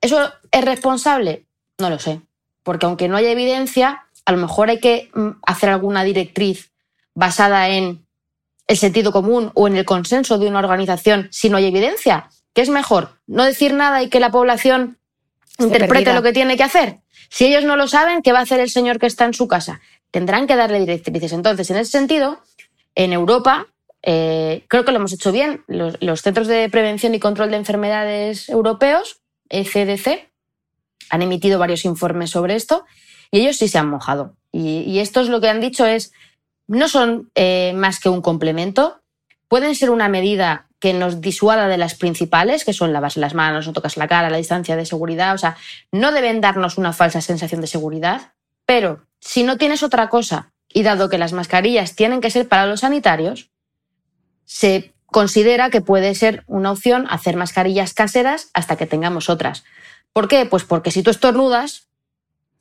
[0.00, 1.46] ¿Eso es responsable?
[1.78, 2.20] No lo sé.
[2.62, 6.72] Porque aunque no haya evidencia, a lo mejor hay que mm, hacer alguna directriz
[7.14, 8.06] basada en
[8.66, 12.30] el sentido común o en el consenso de una organización si no hay evidencia.
[12.54, 13.20] ¿Qué es mejor?
[13.26, 14.99] ¿No decir nada y que la población
[15.64, 16.98] interprete lo que tiene que hacer?
[17.28, 19.48] Si ellos no lo saben, ¿qué va a hacer el señor que está en su
[19.48, 19.80] casa?
[20.10, 21.32] Tendrán que darle directrices.
[21.32, 22.40] Entonces, en ese sentido,
[22.94, 23.68] en Europa
[24.02, 25.64] eh, creo que lo hemos hecho bien.
[25.66, 30.28] Los, Centros de Prevención y Control de Enfermedades Europeos, ECDC,
[31.10, 32.84] han emitido varios informes sobre esto
[33.30, 34.36] y ellos sí se han mojado.
[34.52, 36.12] Y, estos lo que han dicho es,
[36.66, 39.00] no son eh, más que un complemento,
[39.50, 43.66] pueden ser una medida que nos disuada de las principales, que son lavarse las manos,
[43.66, 45.56] no tocas la cara, la distancia de seguridad, o sea,
[45.90, 48.32] no deben darnos una falsa sensación de seguridad,
[48.64, 52.66] pero si no tienes otra cosa, y dado que las mascarillas tienen que ser para
[52.66, 53.50] los sanitarios,
[54.44, 59.64] se considera que puede ser una opción hacer mascarillas caseras hasta que tengamos otras.
[60.12, 60.46] ¿Por qué?
[60.46, 61.88] Pues porque si tú estornudas,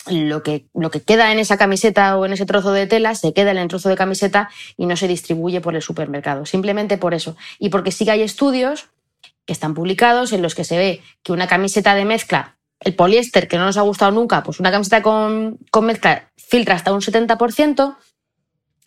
[0.07, 3.33] lo que, lo que queda en esa camiseta o en ese trozo de tela se
[3.33, 6.45] queda en el trozo de camiseta y no se distribuye por el supermercado.
[6.45, 7.35] Simplemente por eso.
[7.59, 8.87] Y porque sí que hay estudios
[9.45, 13.47] que están publicados en los que se ve que una camiseta de mezcla, el poliéster,
[13.47, 17.01] que no nos ha gustado nunca, pues una camiseta con, con mezcla filtra hasta un
[17.01, 17.97] 70%,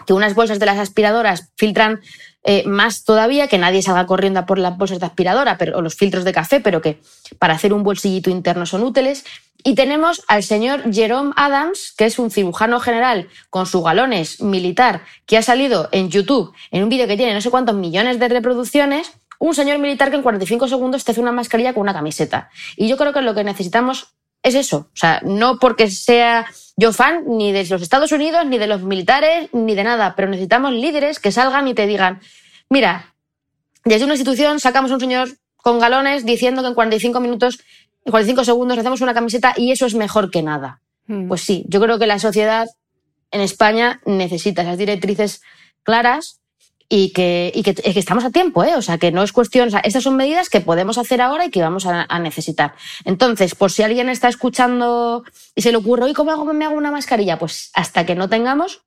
[0.06, 2.00] que unas bolsas de las aspiradoras filtran
[2.44, 5.94] eh, más todavía, que nadie salga corriendo por las bolsas de aspiradora pero, o los
[5.94, 7.00] filtros de café, pero que
[7.38, 9.24] para hacer un bolsillito interno son útiles.
[9.64, 15.02] Y tenemos al señor Jerome Adams, que es un cirujano general con sus galones militar,
[15.26, 18.28] que ha salido en YouTube en un vídeo que tiene no sé cuántos millones de
[18.28, 22.50] reproducciones, un señor militar que en 45 segundos te hace una mascarilla con una camiseta.
[22.76, 24.88] Y yo creo que lo que necesitamos es eso.
[24.92, 26.46] O sea, no porque sea
[26.76, 30.28] yo fan ni de los Estados Unidos, ni de los militares, ni de nada, pero
[30.28, 32.20] necesitamos líderes que salgan y te digan,
[32.68, 33.14] mira,
[33.84, 37.60] desde una institución sacamos a un señor con galones diciendo que en 45 minutos,
[38.04, 40.80] en 45 segundos hacemos una camiseta y eso es mejor que nada.
[41.06, 41.28] Mm.
[41.28, 42.68] Pues sí, yo creo que la sociedad
[43.30, 45.42] en España necesita esas directrices
[45.82, 46.40] claras
[46.88, 48.76] y que, y que, que estamos a tiempo, ¿eh?
[48.76, 51.46] O sea, que no es cuestión, o sea, estas son medidas que podemos hacer ahora
[51.46, 52.74] y que vamos a, a necesitar.
[53.06, 56.76] Entonces, por si alguien está escuchando y se le ocurre, ¿y cómo hago, me hago
[56.76, 57.38] una mascarilla?
[57.38, 58.82] Pues hasta que no tengamos,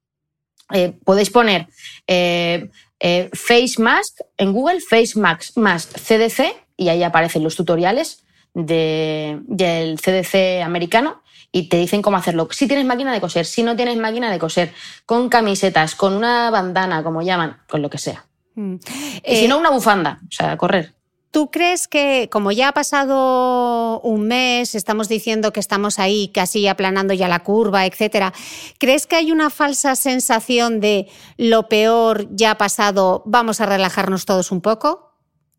[0.71, 1.67] eh, podéis poner
[2.08, 8.24] eh, eh, Face Mask en Google, Face Mask, Mask CDC, y ahí aparecen los tutoriales
[8.55, 12.47] de, del CDC americano y te dicen cómo hacerlo.
[12.51, 14.73] Si tienes máquina de coser, si no tienes máquina de coser,
[15.05, 18.25] con camisetas, con una bandana, como llaman, con lo que sea.
[18.55, 18.75] Mm.
[19.23, 20.95] Y si Eh, no, una bufanda, o sea, correr.
[21.31, 26.65] ¿Tú crees que, como ya ha pasado un mes, estamos diciendo que estamos ahí casi
[26.65, 28.33] aplanando ya la curva, etcétera,
[28.79, 34.23] ¿crees que hay una falsa sensación de lo peor ya ha pasado, vamos a relajarnos
[34.23, 35.11] todos un poco?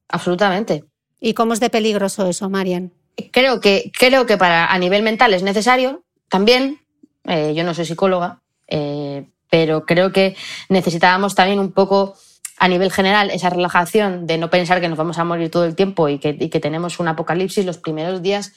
[0.09, 0.85] Absolutamente.
[1.21, 2.93] ¿Y cómo es de peligroso eso, Marian?
[3.33, 6.81] Creo que, creo que para, a nivel mental es necesario también.
[7.25, 10.37] eh, yo no soy psicóloga, eh, pero creo que
[10.69, 12.15] necesitábamos también un poco
[12.59, 15.75] a nivel general esa relajación de no pensar que nos vamos a morir todo el
[15.75, 18.53] tiempo y que, que tenemos un apocalipsis los primeros días.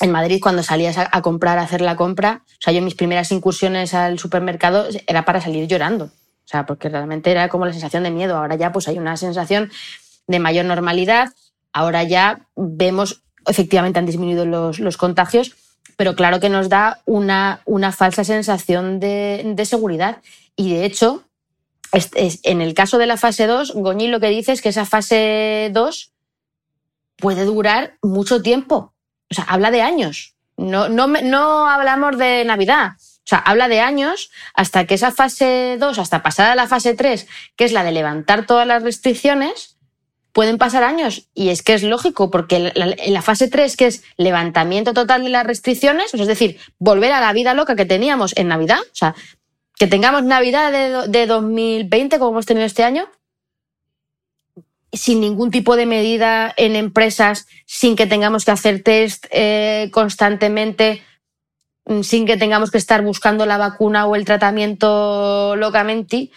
[0.00, 2.94] En Madrid, cuando salías a, a comprar, a hacer la compra, o sea, yo mis
[2.94, 6.06] primeras incursiones al supermercado era para salir llorando.
[6.06, 8.36] O sea, porque realmente era como la sensación de miedo.
[8.36, 9.70] Ahora ya pues hay una sensación
[10.26, 11.28] de mayor normalidad.
[11.72, 15.56] Ahora ya vemos, efectivamente han disminuido los, contagios,
[15.96, 17.60] pero claro que nos da una,
[17.96, 20.22] falsa sensación de, seguridad.
[20.56, 21.24] Y de hecho,
[21.92, 25.70] en el caso de la fase 2, Goñi lo que dice es que esa fase
[25.72, 26.12] 2
[27.16, 28.94] puede durar mucho tiempo.
[29.30, 30.34] O sea, habla de años.
[30.56, 32.92] No, no, no hablamos de Navidad.
[33.24, 37.28] O sea, habla de años hasta que esa fase 2, hasta pasada la fase 3,
[37.56, 39.71] que es la de levantar todas las restricciones,
[40.32, 41.28] pueden pasar años.
[41.34, 45.30] Y es que es lógico, porque en la fase 3, que es levantamiento total de
[45.30, 48.94] las restricciones, sea, es decir, volver a la vida loca que teníamos en Navidad, o
[48.94, 49.14] sea,
[49.76, 53.08] que tengamos Navidad de, de 2020 como hemos tenido este año,
[54.92, 61.02] sin ningún tipo de medida en empresas, sin que tengamos que hacer test eh, constantemente,
[61.86, 66.30] mm, sin que tengamos que estar buscando la vacuna o el tratamiento locamente,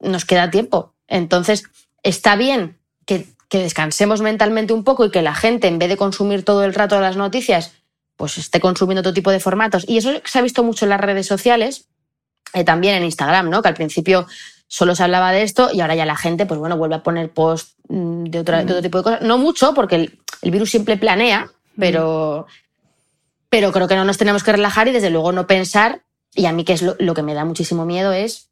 [0.00, 0.94] nos queda tiempo.
[1.06, 1.64] Entonces,
[2.02, 5.96] está bien que, que descansemos mentalmente un poco y que la gente, en vez de
[5.96, 7.72] consumir todo el rato las noticias,
[8.16, 9.84] pues esté consumiendo otro tipo de formatos.
[9.88, 11.86] Y eso se ha visto mucho en las redes sociales,
[12.52, 13.62] eh, también en Instagram, ¿no?
[13.62, 14.26] Que al principio
[14.68, 17.30] solo se hablaba de esto y ahora ya la gente, pues bueno, vuelve a poner
[17.30, 19.22] post mm, de, otra- de otro tipo de cosas.
[19.22, 22.46] No mucho, porque el, el virus siempre planea, pero,
[23.48, 26.02] pero creo que no nos tenemos que relajar y desde luego no pensar,
[26.34, 28.48] y a mí que es lo, lo que me da muchísimo miedo es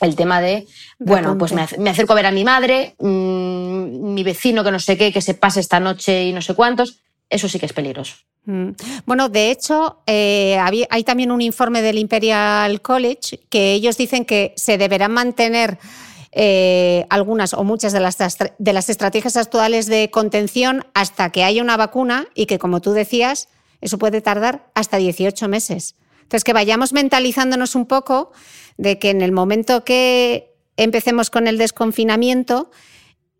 [0.00, 0.66] el tema de,
[0.98, 4.70] bueno, pues me, ac- me acerco a ver a mi madre, mm, mi vecino que
[4.70, 7.66] no sé qué, que se pase esta noche y no sé cuántos, eso sí que
[7.66, 8.14] es peligroso.
[8.44, 8.70] Mm.
[9.06, 10.58] Bueno, de hecho, eh,
[10.90, 15.78] hay también un informe del Imperial College que ellos dicen que se deberán mantener
[16.32, 21.62] eh, algunas o muchas de las, de las estrategias actuales de contención hasta que haya
[21.62, 23.48] una vacuna y que, como tú decías,
[23.80, 25.94] eso puede tardar hasta 18 meses.
[26.22, 28.32] Entonces, que vayamos mentalizándonos un poco
[28.76, 32.70] de que en el momento que empecemos con el desconfinamiento,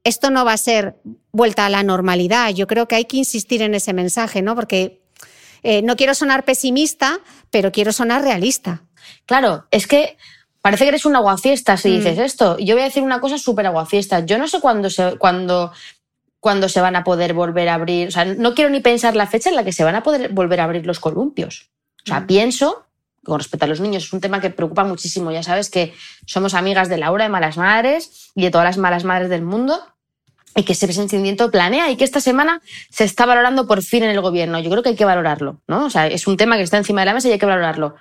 [0.04, 0.96] esto no va a ser
[1.32, 2.50] vuelta a la normalidad.
[2.50, 4.54] Yo creo que hay que insistir en ese mensaje, ¿no?
[4.54, 5.02] Porque
[5.62, 7.18] eh, no quiero sonar pesimista,
[7.50, 8.84] pero quiero sonar realista.
[9.26, 10.16] Claro, es que
[10.62, 11.96] parece que eres un aguafiestas si Mm.
[11.96, 12.56] dices esto.
[12.58, 14.24] Y Yo voy a decir una cosa súper aguafiestas.
[14.26, 15.72] Yo no sé cuándo se, cuándo,
[16.40, 18.08] cuándo se van a poder volver a abrir.
[18.08, 20.28] O sea, no quiero ni pensar la fecha en la que se van a poder
[20.32, 21.70] volver a abrir los columpios.
[22.04, 22.85] O sea, pienso,
[23.26, 25.30] con respecto a los niños, es un tema que preocupa muchísimo.
[25.32, 25.94] Ya sabes que
[26.26, 29.78] somos amigas de Laura de Malas Madres y de todas las malas madres del mundo.
[30.54, 34.10] Y que ese sentimiento planea y que esta semana se está valorando por fin en
[34.10, 34.58] el gobierno.
[34.58, 35.84] Yo creo que hay que valorarlo, ¿no?
[35.84, 37.96] O sea, es un tema que está encima de la mesa y hay que valorarlo.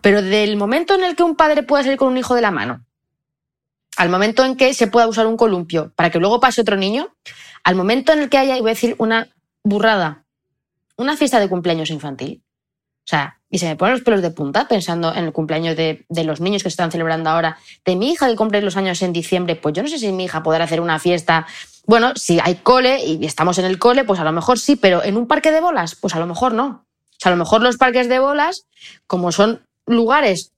[0.00, 2.50] Pero del momento en el que un padre pueda salir con un hijo de la
[2.50, 2.84] mano
[3.96, 7.14] al momento en que se pueda usar un columpio para que luego pase otro niño,
[7.64, 9.28] al momento en el que haya, y voy a decir una
[9.62, 10.24] burrada,
[10.96, 12.42] una fiesta de cumpleaños infantil.
[12.98, 16.06] O sea, y se me ponen los pelos de punta pensando en el cumpleaños de,
[16.08, 19.02] de los niños que se están celebrando ahora, de mi hija que cumple los años
[19.02, 21.46] en diciembre, pues yo no sé si mi hija podrá hacer una fiesta.
[21.86, 25.04] Bueno, si hay cole y estamos en el cole, pues a lo mejor sí, pero
[25.04, 26.86] en un parque de bolas, pues a lo mejor no.
[27.10, 28.66] O sea, a lo mejor los parques de bolas,
[29.06, 30.52] como son lugares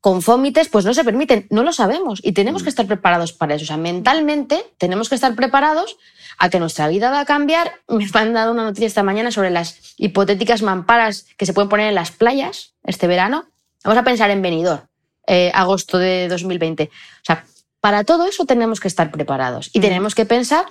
[0.00, 3.56] con fómites, pues no se permiten, no lo sabemos y tenemos que estar preparados para
[3.56, 3.64] eso.
[3.64, 5.96] O sea, mentalmente tenemos que estar preparados
[6.38, 7.72] a que nuestra vida va a cambiar.
[7.88, 11.88] Me han dado una noticia esta mañana sobre las hipotéticas mamparas que se pueden poner
[11.88, 13.46] en las playas este verano.
[13.84, 14.88] Vamos a pensar en venidor,
[15.26, 16.84] eh, agosto de 2020.
[16.84, 17.44] O sea,
[17.80, 20.66] para todo eso tenemos que estar preparados y tenemos que pensar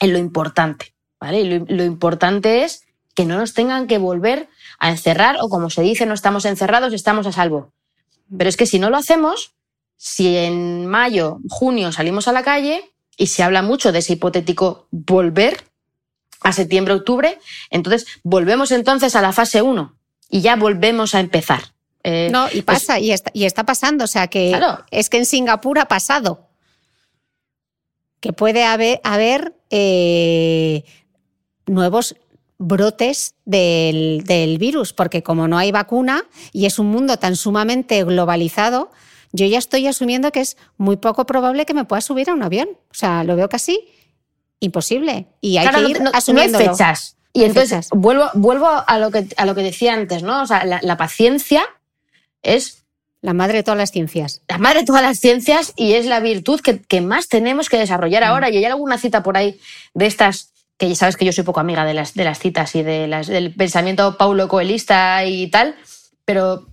[0.00, 0.94] en lo importante.
[1.20, 1.40] ¿vale?
[1.40, 5.70] Y lo, lo importante es que no nos tengan que volver a encerrar o como
[5.70, 7.72] se dice, no estamos encerrados, estamos a salvo.
[8.36, 9.54] Pero es que si no lo hacemos,
[9.96, 14.86] si en mayo, junio salimos a la calle y se habla mucho de ese hipotético
[14.90, 15.64] volver
[16.40, 17.38] a septiembre, octubre,
[17.70, 19.96] entonces volvemos entonces a la fase 1
[20.28, 21.62] y ya volvemos a empezar.
[22.04, 24.04] Eh, No, y pues- pasa, y, está, y está pasando.
[24.04, 24.84] O sea, que Claro.
[24.90, 26.48] es que en Singapur ha pasado.
[28.20, 30.84] Que puede haber, haber eh,
[31.66, 32.16] nuevos
[32.58, 38.02] brotes del, del virus, porque como no hay vacuna y es un mundo tan sumamente
[38.04, 38.90] globalizado,
[39.32, 42.42] yo ya estoy asumiendo que es muy poco probable que me pueda subir a un
[42.42, 42.68] avión.
[42.90, 43.80] O sea, lo veo casi
[44.60, 45.26] imposible.
[45.40, 46.70] Y hay Claro, que ir no, no hay asumiéndolo.
[46.72, 47.16] fechas.
[47.32, 47.88] Y No hay entonces fechas.
[47.92, 50.42] vuelvo, vuelvo a, lo que, a lo que decía antes, ¿no?
[50.42, 51.62] O sea, la, la paciencia
[52.42, 52.84] es
[53.22, 54.42] La madre de todas las ciencias.
[54.48, 57.78] la madre de todas las ciencias y es la virtud que, que más tenemos que
[57.78, 58.50] desarrollar ahora.
[58.50, 59.58] Y hay alguna cita por ahí
[59.94, 62.74] de estas, que ya sabes que yo soy poco amiga de las, de las citas
[62.74, 65.76] y de las, del pensamiento paulo coelista y tal,
[66.24, 66.66] pero,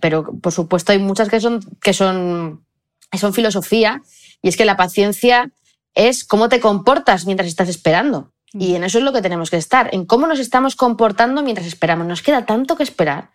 [0.00, 2.64] pero por supuesto hay muchas que son, que son,
[3.10, 4.02] que son filosofía
[4.42, 5.50] y es que la paciencia
[5.94, 8.32] es cómo te comportas mientras estás esperando.
[8.52, 11.66] Y en eso es lo que tenemos que estar, en cómo nos estamos comportando mientras
[11.68, 12.06] esperamos.
[12.06, 13.30] Nos queda tanto que esperar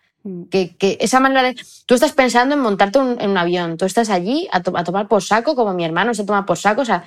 [0.50, 1.56] que, que esa manera de...
[1.86, 4.84] Tú estás pensando en montarte un- en un avión, tú estás allí a, to- a
[4.84, 7.04] tomar por saco, como mi hermano se toma por saco, o sea,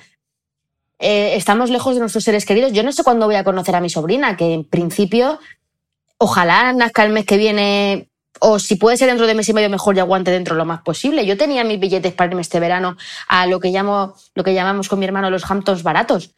[0.98, 2.72] eh, estamos lejos de nuestros seres queridos.
[2.72, 5.38] Yo no sé cuándo voy a conocer a mi sobrina, que en principio,
[6.18, 8.09] ojalá nazca el mes que viene,
[8.40, 10.82] o si puede ser dentro de mes y medio, mejor y aguante dentro lo más
[10.82, 11.26] posible.
[11.26, 12.96] Yo tenía mis billetes para irme este verano
[13.28, 16.34] a lo que, lo que llamamos con mi hermano los Hamptons baratos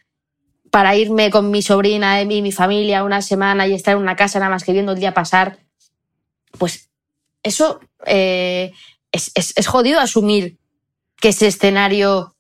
[0.70, 4.16] para irme con mi sobrina y mi, mi familia una semana y estar en una
[4.16, 5.58] casa nada más que viendo el día pasar,
[6.58, 6.88] pues
[7.42, 8.72] eso eh,
[9.12, 10.56] es, jodido asumir
[11.20, 12.34] que ese escenario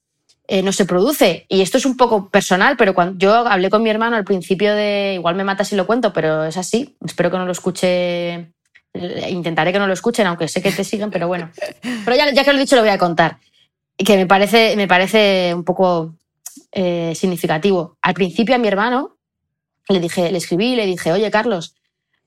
[0.48, 1.46] eh, no se produce.
[1.48, 4.74] Y esto es un poco personal, pero cuando yo hablé con mi hermano al principio
[4.74, 8.52] de, igual me mata si lo cuento, pero es así, espero que no lo escuche,
[8.94, 11.50] intentaré que no lo escuchen, aunque sé que te siguen, pero bueno.
[12.04, 13.38] Pero ya, ya que lo he dicho, lo voy a contar.
[13.96, 16.14] Y que me parece, me parece un poco
[16.72, 17.96] eh, significativo.
[18.02, 19.16] Al principio a mi hermano
[19.88, 21.74] le dije, le escribí y le dije, oye Carlos,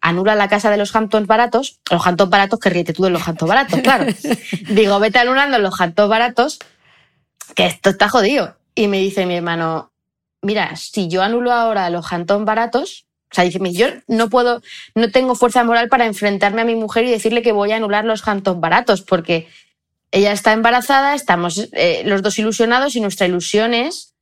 [0.02, 3.28] anula la casa de los Hamptons baratos, los Hamptons baratos que ríete tú de los
[3.28, 4.06] Hamptons baratos, claro.
[4.70, 6.60] Digo, vete anulando los Hamptons baratos,
[7.56, 8.58] que esto está jodido.
[8.76, 9.92] Y me dice mi hermano,
[10.42, 14.62] mira, si yo anulo ahora los Hamptons baratos, o sea, dice, yo no puedo,
[14.94, 18.06] no tengo fuerza moral para enfrentarme a mi mujer y decirle que voy a anular
[18.06, 19.48] los Hamptons baratos, porque
[20.12, 24.14] ella está embarazada, estamos eh, los dos ilusionados y nuestra ilusión es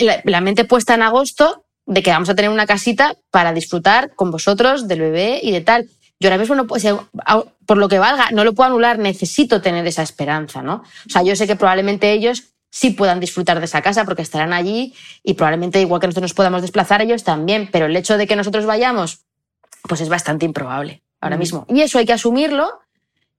[0.00, 4.30] la, mente puesta en agosto de que vamos a tener una casita para disfrutar con
[4.30, 5.88] vosotros del bebé y de tal.
[6.18, 7.08] Yo ahora mismo no puedo,
[7.66, 10.82] por lo que valga, no lo puedo anular, necesito tener esa esperanza, ¿no?
[11.06, 14.52] O sea, yo sé que probablemente ellos sí puedan disfrutar de esa casa porque estarán
[14.52, 18.26] allí y probablemente igual que nosotros nos podamos desplazar ellos también, pero el hecho de
[18.26, 19.20] que nosotros vayamos,
[19.88, 21.66] pues es bastante improbable ahora mismo.
[21.68, 22.80] Y eso hay que asumirlo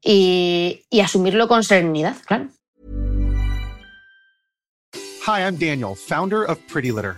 [0.02, 2.48] y, y asumirlo con serenidad, claro.
[5.28, 7.17] Hi, I'm Daniel, founder of Pretty Litter.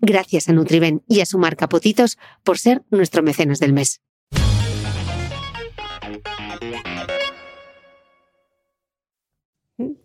[0.00, 4.00] Gracias a Nutriben y a su marca Potitos por ser nuestro mecenas del mes.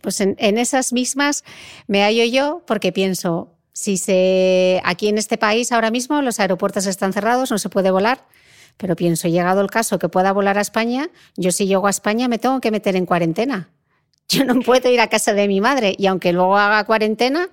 [0.02, 1.44] Pues en, esas mismas
[1.88, 6.86] me hallo yo porque pienso, si se aquí en este país ahora mismo los aeropuertos
[6.86, 8.28] están cerrados, no se puede volar,
[8.78, 12.28] pero pienso, llegado el caso que pueda volar a España, yo si llego a España
[12.28, 13.70] me tengo que meter en cuarentena.
[14.30, 17.50] Yo no puedo ir a casa de mi madre y aunque luego haga cuarentena,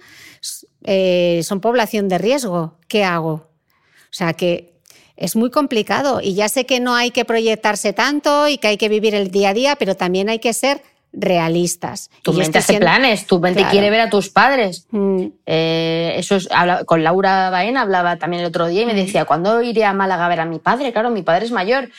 [0.84, 2.78] eh, son población de riesgo.
[2.88, 3.32] ¿Qué hago?
[3.32, 4.72] O sea que
[5.16, 8.76] es muy complicado y ya sé que no hay que proyectarse tanto y que hay
[8.76, 12.10] que vivir el día a día, pero también hay que ser realistas.
[12.22, 13.72] Tu mente hace planes, tu mente claro.
[13.72, 14.86] quiere ver a tus padres.
[14.90, 15.26] Mm.
[15.44, 19.24] Eh, eso es, habla, con Laura Baena hablaba también el otro día y me decía,
[19.24, 20.92] ¿cuándo iré a Málaga a ver a mi padre?
[20.92, 21.90] Claro, mi padre es mayor.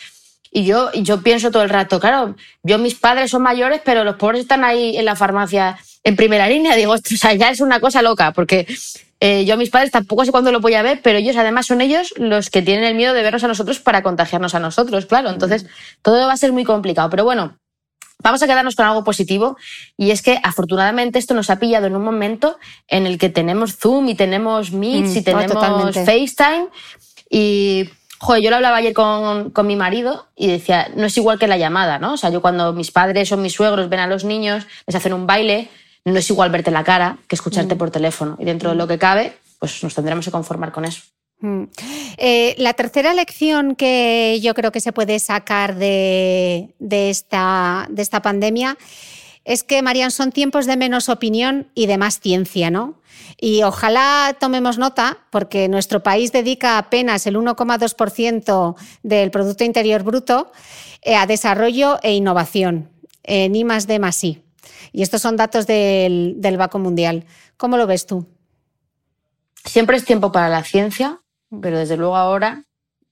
[0.52, 4.16] Y yo, yo pienso todo el rato, claro, yo mis padres son mayores, pero los
[4.16, 6.76] pobres están ahí en la farmacia en primera línea.
[6.76, 8.68] Digo, o sea, ya es una cosa loca, porque
[9.20, 11.82] eh, yo mis padres tampoco sé cuándo lo voy a ver, pero ellos además son
[11.82, 15.30] ellos los que tienen el miedo de vernos a nosotros para contagiarnos a nosotros, claro.
[15.30, 15.66] Entonces,
[16.02, 17.10] todo va a ser muy complicado.
[17.10, 17.58] Pero bueno,
[18.24, 19.58] vamos a quedarnos con algo positivo
[19.98, 23.78] y es que afortunadamente esto nos ha pillado en un momento en el que tenemos
[23.78, 26.68] Zoom y tenemos Meets mm, y tenemos FaceTime
[27.30, 27.90] y
[28.24, 31.48] Joder, yo lo hablaba ayer con, con, mi marido y decía, no es igual que
[31.48, 32.14] la llamada, ¿no?
[32.14, 35.14] O sea, yo cuando mis padres o mis suegros ven a los niños, les hacen
[35.14, 35.70] un baile,
[36.06, 37.78] no es igual verte la cara que escucharte mm.
[37.78, 38.38] por teléfono.
[38.40, 41.02] Y dentro de lo que cabe, pues nos tendremos que conformar con eso.
[41.40, 41.64] Mm.
[42.18, 48.02] Eh, la tercera lección que yo creo que se puede sacar de, de, esta, de
[48.02, 48.78] esta pandemia
[49.44, 53.02] es que, Marian, son tiempos de menos opinión y de más ciencia, ¿no?
[53.40, 60.52] Y ojalá tomemos nota, porque nuestro país dedica apenas el 1,2% del Producto Interior Bruto
[61.02, 62.92] eh, a desarrollo e innovación,
[63.24, 64.44] en I más D más I.
[64.92, 67.26] Y estos son datos del, del Banco Mundial.
[67.58, 68.28] ¿Cómo lo ves tú?
[69.66, 71.20] Siempre es tiempo para la ciencia,
[71.62, 72.64] pero desde luego ahora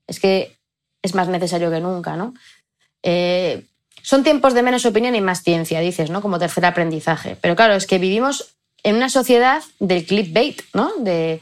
[0.08, 0.58] es que
[1.02, 2.34] es más necesario que nunca, ¿no?
[3.04, 3.66] Eh,
[4.02, 6.22] son tiempos de menos opinión y más ciencia, dices, ¿no?
[6.22, 7.38] Como tercer aprendizaje.
[7.39, 10.91] Pero claro, es que vivimos en una sociedad del clickbait, ¿no?
[11.00, 11.41] De,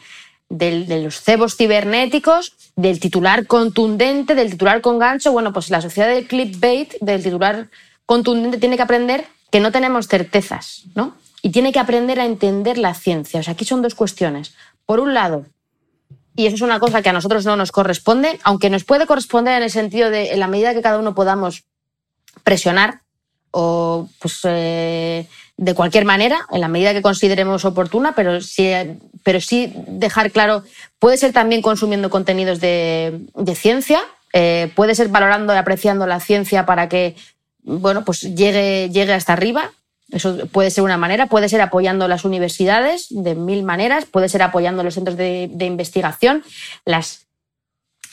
[0.49, 5.31] de, de, los cebos cibernéticos, del titular contundente, del titular con gancho.
[5.31, 7.69] Bueno, pues la sociedad del clickbait, del titular
[8.05, 11.15] contundente, tiene que aprender que no tenemos certezas, ¿no?
[11.41, 13.39] Y tiene que aprender a entender la ciencia.
[13.39, 14.53] O sea, aquí son dos cuestiones.
[14.85, 15.45] Por un lado,
[16.35, 19.57] y eso es una cosa que a nosotros no nos corresponde, aunque nos puede corresponder
[19.57, 21.63] en el sentido de, en la medida que cada uno podamos
[22.43, 23.01] presionar
[23.51, 25.27] o pues eh,
[25.57, 28.71] de cualquier manera, en la medida que consideremos oportuna, pero sí,
[29.23, 30.63] pero sí dejar claro,
[30.99, 33.19] puede ser también consumiendo contenidos de,
[33.55, 37.15] ciencia, eh, puede ser valorando y apreciando la ciencia para que
[37.67, 39.71] bueno, pues llegue, llegue hasta arriba.
[40.09, 44.41] Eso puede ser una manera, puede ser apoyando las universidades de mil maneras, puede ser
[44.41, 46.43] apoyando los centros de, investigación,
[46.85, 47.27] las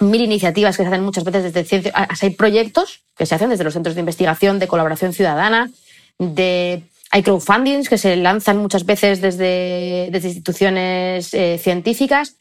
[0.00, 1.92] mil iniciativas que se hacen muchas veces desde ciencia.
[1.94, 5.70] Hay proyectos que se hacen desde los centros de investigación, de colaboración ciudadana,
[6.18, 6.82] de
[7.12, 12.38] hay crowdfundings que se lanzan muchas veces desde, desde instituciones eh, científicas.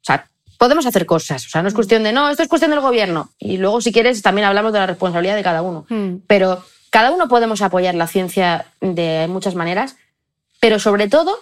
[0.00, 0.30] O sea,
[0.62, 1.44] podemos hacer cosas.
[1.44, 3.32] O sea, no es cuestión de, no, esto es cuestión del gobierno.
[3.36, 5.86] Y luego, si quieres, también hablamos de la responsabilidad de cada uno.
[5.88, 6.18] Mm.
[6.28, 9.96] Pero cada uno podemos apoyar la ciencia de muchas maneras.
[10.60, 11.36] Pero sobre todo,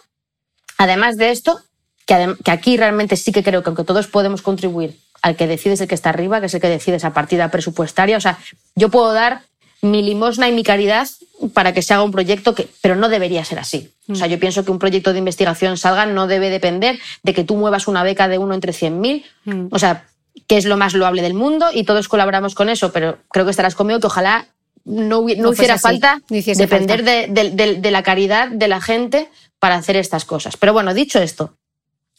[0.79, 1.61] además de esto,
[2.07, 5.75] que, que aquí realmente sí que creo que aunque todos podemos contribuir al que decide
[5.75, 8.17] es el que está arriba, que es el que decide esa partida presupuestaria.
[8.17, 8.39] O sea,
[8.75, 9.43] yo puedo dar
[9.83, 11.07] mi limosna y mi caridad
[11.53, 13.93] para que se haga un proyecto que, pero no debería ser así.
[14.11, 17.45] O sea, yo pienso que un proyecto de investigación salga no debe depender de que
[17.45, 19.25] tú muevas una beca de uno entre 100.000.
[19.45, 19.67] Mm.
[19.71, 20.07] O sea,
[20.47, 23.51] que es lo más loable del mundo y todos colaboramos con eso, pero creo que
[23.51, 24.49] estarás conmigo que ojalá
[24.85, 27.33] no, no, no hiciera falta no depender falta.
[27.33, 30.57] De, de, de la caridad de la gente para hacer estas cosas.
[30.57, 31.57] Pero bueno, dicho esto,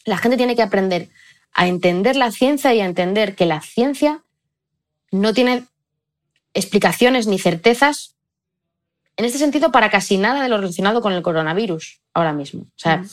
[0.04, 1.08] la gente tiene que aprender
[1.52, 4.22] a entender la ciencia y a entender que la ciencia
[5.10, 5.64] no tiene
[6.54, 8.11] explicaciones ni certezas
[9.16, 12.62] en este sentido para casi nada de lo relacionado con el coronavirus ahora mismo.
[12.62, 13.04] O sea,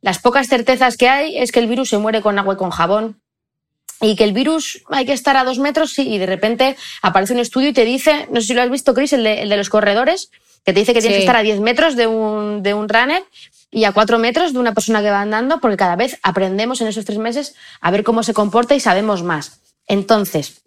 [0.00, 2.70] las pocas certezas que hay es que el virus se muere con agua y con
[2.70, 3.20] jabón
[4.00, 7.38] y que el virus hay que estar a dos metros y de repente aparece un
[7.40, 9.56] estudio y te dice, no sé si lo has visto, Chris, el de, el de
[9.56, 10.30] los corredores,
[10.64, 11.20] que te dice que tienes Sí.
[11.20, 13.22] que estar a 10 metros de un, de un runner
[13.70, 16.88] y a 4 metros de una persona que va andando, porque cada vez aprendemos en
[16.88, 19.60] esos tres meses a ver cómo se comporta y sabemos más.
[19.86, 20.62] Entonces,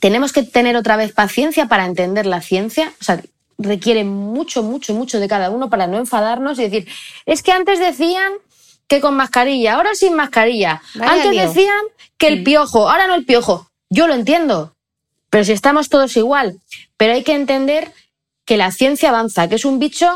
[0.00, 2.92] tenemos que tener otra vez paciencia para entender la ciencia.
[3.00, 3.20] O sea,
[3.58, 6.88] requiere mucho, mucho, mucho de cada uno para no enfadarnos y decir,
[7.26, 8.32] es que antes decían
[8.88, 10.82] que con mascarilla, ahora sin mascarilla.
[10.94, 11.42] Vaya antes lío.
[11.48, 11.80] decían
[12.18, 13.70] que el piojo, ahora no el piojo.
[13.90, 14.74] Yo lo entiendo,
[15.30, 16.58] pero si estamos todos igual.
[16.96, 17.92] Pero hay que entender
[18.44, 20.08] que la ciencia avanza, que es un bicho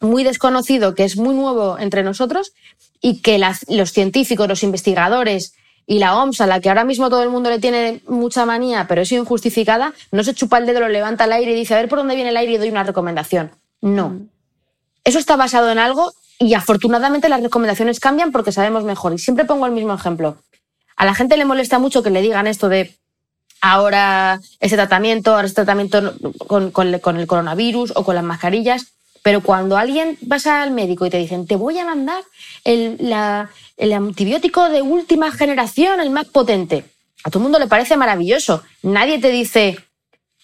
[0.00, 2.52] muy desconocido, que es muy nuevo entre nosotros
[3.00, 5.54] y que las- los científicos, los investigadores
[5.86, 8.86] y la OMS, a la que ahora mismo todo el mundo le tiene mucha manía,
[8.88, 11.78] pero es injustificada, no se chupa el dedo, lo levanta al aire y dice, a
[11.78, 13.50] ver por dónde viene el aire y doy una recomendación.
[13.80, 14.16] No.
[15.04, 19.12] Eso está basado en algo y afortunadamente las recomendaciones cambian porque sabemos mejor.
[19.12, 20.36] Y siempre pongo el mismo ejemplo.
[20.96, 22.94] A la gente le molesta mucho que le digan esto de
[23.60, 26.14] ahora este tratamiento, ahora este tratamiento
[26.46, 28.92] con, con- con el coronavirus o con las mascarillas.
[29.22, 32.22] Pero cuando alguien vas al médico y te dicen, te voy a mandar
[32.64, 32.98] el,
[33.76, 36.84] el antibiótico de última generación, el más potente,
[37.24, 38.62] a todo el mundo le parece maravilloso.
[38.82, 39.78] Nadie te dice,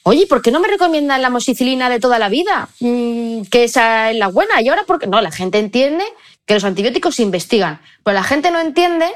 [0.05, 2.69] oye, ¿por qué no me recomiendan la amoxicilina de toda la vida?
[2.81, 4.63] Mm, que esa es la buena.
[4.63, 5.07] Y ahora, ¿por qué?
[5.07, 6.05] No, la gente entiende
[6.47, 9.07] que los antibióticos se investigan, pero la gente no entiende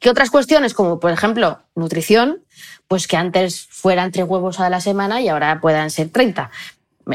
[0.00, 2.42] que otras cuestiones, como por ejemplo nutrición,
[2.88, 6.50] pues que antes fueran tres huevos a la semana y ahora puedan ser 30.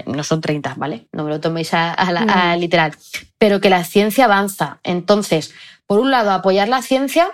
[0.05, 1.07] No son 30, ¿vale?
[1.11, 2.21] No me lo toméis a, a la-
[2.51, 2.95] a literal.
[3.37, 4.79] Pero que la ciencia avanza.
[4.83, 5.53] Entonces,
[5.87, 7.31] por un lado, apoyar la ciencia,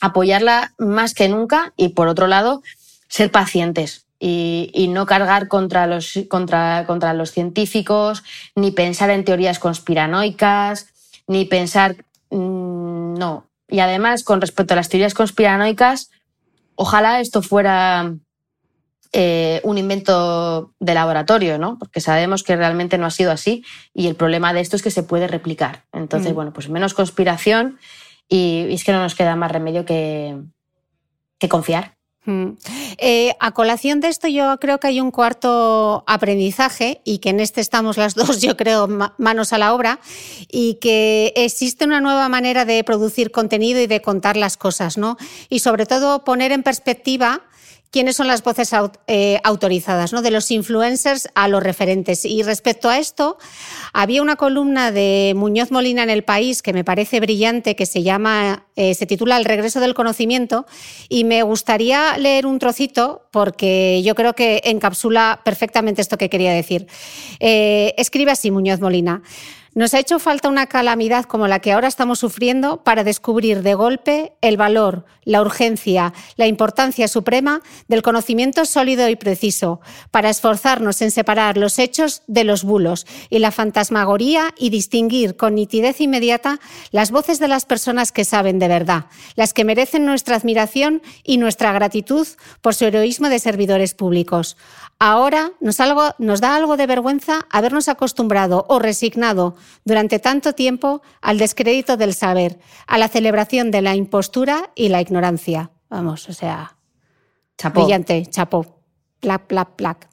[0.00, 2.62] apoyarla más que nunca, y por otro lado,
[3.08, 8.22] ser pacientes y, y no cargar contra los, contra, contra los científicos,
[8.54, 10.88] ni pensar en teorías conspiranoicas,
[11.26, 11.96] ni pensar.
[12.30, 13.46] mm, no.
[13.68, 16.10] Y además, con respecto a las teorías conspiranoicas,
[16.74, 18.14] ojalá esto fuera
[19.12, 21.78] eh, un invento de laboratorio, ¿no?
[21.78, 24.90] Porque sabemos que realmente no ha sido así y el problema de esto es que
[24.90, 25.84] se puede replicar.
[25.92, 26.34] Entonces, Mm.
[26.34, 27.78] bueno, pues menos conspiración
[28.28, 30.36] y, y es que no nos queda más remedio que,
[31.38, 31.96] que confiar.
[32.26, 32.50] Mm.
[32.98, 37.40] Eh, a colación de esto, yo creo que hay un cuarto aprendizaje y que en
[37.40, 39.98] este estamos las dos, yo creo, ma- manos a la obra,
[40.48, 45.16] y que existe una nueva manera de producir contenido y de contar las cosas, ¿no?
[45.48, 47.40] Y sobre todo poner en perspectiva
[47.90, 48.72] quiénes son las voces
[49.06, 50.22] eh, autorizadas, ¿no?
[50.22, 52.24] de los influencers a los referentes.
[52.24, 53.36] Y respecto a esto,
[53.92, 58.02] había una columna de Muñoz Molina en El País que me parece brillante, que se
[58.02, 60.66] llama, eh, se titula El regreso del conocimiento,
[61.08, 66.52] y me gustaría leer un trocito porque yo creo que encapsula perfectamente esto que quería
[66.52, 66.86] decir.
[67.40, 69.22] Eh, escribe así Muñoz Molina.
[69.72, 73.74] Nos ha hecho falta una calamidad como la que ahora estamos sufriendo para descubrir de
[73.74, 81.00] golpe el valor, la urgencia, la importancia suprema del conocimiento sólido y preciso, para esforzarnos
[81.02, 86.58] en separar los hechos de los bulos y la fantasmagoría y distinguir con nitidez inmediata
[86.90, 89.06] las voces de las personas que saben de verdad,
[89.36, 92.26] las que merecen nuestra admiración y nuestra gratitud
[92.60, 94.56] por su heroísmo de servidores públicos.
[94.98, 99.54] Ahora nos, algo, nos da algo de vergüenza habernos acostumbrado o resignado
[99.84, 105.00] durante tanto tiempo al descrédito del saber, a la celebración de la impostura y la
[105.00, 105.70] ignorancia.
[105.88, 106.76] Vamos, o sea,
[107.58, 107.82] Chapó.
[107.82, 108.78] brillante, chapó.
[109.20, 110.08] Plac, plac, plac.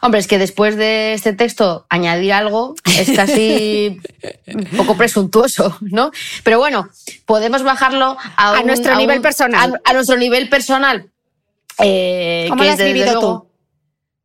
[0.00, 3.98] Hombre, es que después de este texto añadir algo es casi
[4.46, 6.12] un poco presuntuoso, ¿no?
[6.44, 6.88] Pero bueno,
[7.26, 9.80] podemos bajarlo a, A un- nuestro nivel un- personal.
[9.84, 11.10] A, a nuestro nivel personal.
[11.78, 13.48] eh, ¿Cómo lo has vivido luego- tú?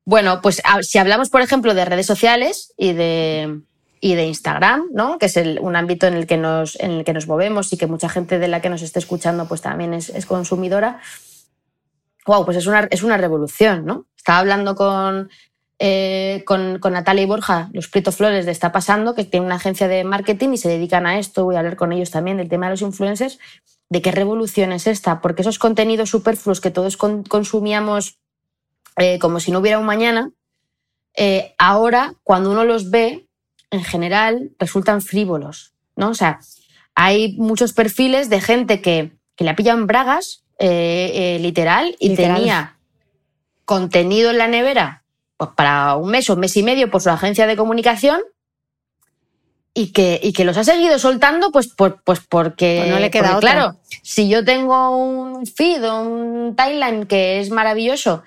[0.06, 3.62] Bueno, pues a- si hablamos, por ejemplo, de redes sociales y de,
[4.00, 5.18] y de Instagram, ¿no?
[5.18, 7.78] que es el- un ámbito en el, que nos, en el que nos movemos y
[7.78, 11.00] que mucha gente de la que nos esté escuchando pues también es, es consumidora,
[12.26, 13.86] wow, pues es una, es una revolución.
[13.86, 14.06] ¿no?
[14.18, 15.30] Estaba hablando con,
[15.80, 19.56] eh, con, con Natalia y Borja, los Prieto Flores de Está Pasando, que tienen una
[19.56, 21.46] agencia de marketing y se dedican a esto.
[21.46, 23.40] Voy a hablar con ellos también del tema de los influencers,
[23.90, 28.20] de qué revolución es esta, porque esos contenidos superfluos que todos con- consumíamos
[28.98, 30.32] eh, como si no hubiera un mañana,
[31.16, 33.27] eh, ahora cuando uno los ve,
[33.72, 36.10] en general resultan frívolos, ¿no?
[36.10, 36.40] O sea,
[36.96, 41.96] hay muchos perfiles de gente que, que le ha pillado en bragas, eh, eh, literal,
[42.00, 42.38] y Literal.
[42.38, 42.78] tenía
[43.66, 45.04] contenido en la nevera
[45.38, 48.22] pues, para un mes o un mes y medio por su agencia de comunicación
[49.74, 52.80] y que, y que los ha seguido soltando, pues, por, pues porque.
[52.80, 53.52] Pues no le queda porque, otra.
[53.52, 58.24] Claro, si yo tengo un feed o un timeline que es maravilloso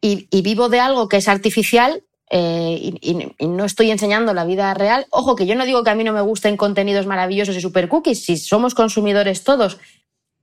[0.00, 2.02] y, y vivo de algo que es artificial.
[2.30, 5.06] Eh, y, y- no estoy enseñando la vida real.
[5.10, 7.88] Ojo, que yo no digo que a mí no me gusten contenidos maravillosos y super
[7.88, 9.78] cookies, si somos consumidores todos.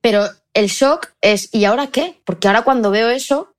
[0.01, 2.21] Pero el shock es, ¿y ahora qué?
[2.25, 3.53] Porque ahora cuando veo eso,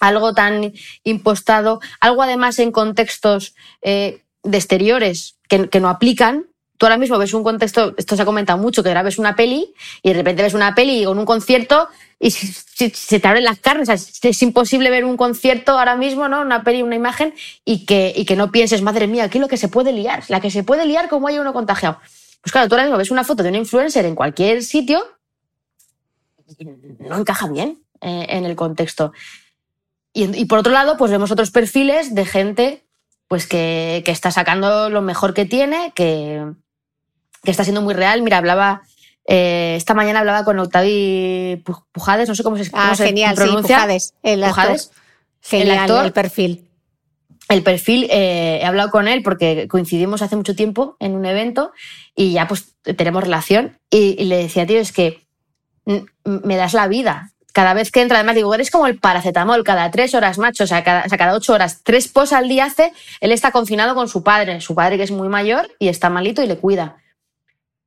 [0.00, 0.72] algo tan
[1.04, 6.47] impostado, algo además en contextos eh, de exteriores que, que no aplican.
[6.78, 9.34] Tú ahora mismo ves un contexto, esto se ha comentado mucho, que ahora ves una
[9.34, 11.88] peli y de repente ves una peli con un concierto
[12.20, 13.88] y se, te abren las carnes.
[14.22, 16.40] Es, imposible ver un concierto ahora mismo, ¿no?
[16.40, 19.56] Una peli, una imagen y que, y que no pienses, madre mía, aquí lo que
[19.56, 21.98] se puede liar, la que se puede liar como hay uno contagiado.
[22.42, 25.04] Pues claro, tú ahora mismo ves una foto de una influencer en cualquier sitio
[26.58, 29.12] y no encaja bien eh, en el contexto.
[30.12, 32.84] Y, y por otro lado, pues vemos otros perfiles de gente
[33.26, 36.46] pues que, que está sacando lo mejor que tiene, que,
[37.48, 38.20] que está siendo muy real.
[38.20, 38.82] Mira, hablaba,
[39.26, 43.06] eh, esta mañana hablaba con Octavi Pu- Pujades, no sé cómo se, Ah, cómo se
[43.06, 43.76] genial, sí, pronuncia.
[43.76, 44.64] Pujades, el actor.
[44.64, 44.90] Pujades.
[45.40, 46.04] Genial, El actor.
[46.04, 46.68] el perfil.
[47.48, 51.72] El perfil, eh, he hablado con él porque coincidimos hace mucho tiempo en un evento
[52.14, 53.78] y ya pues tenemos relación.
[53.90, 55.22] Y, y le decía, tío, es que
[56.24, 57.30] me das la vida.
[57.54, 60.66] Cada vez que entra, además digo, eres como el paracetamol, cada tres horas, macho, o
[60.66, 63.94] sea, cada, o sea, cada ocho horas, tres pos al día hace, él está confinado
[63.94, 66.98] con su padre, su padre que es muy mayor y está malito y le cuida.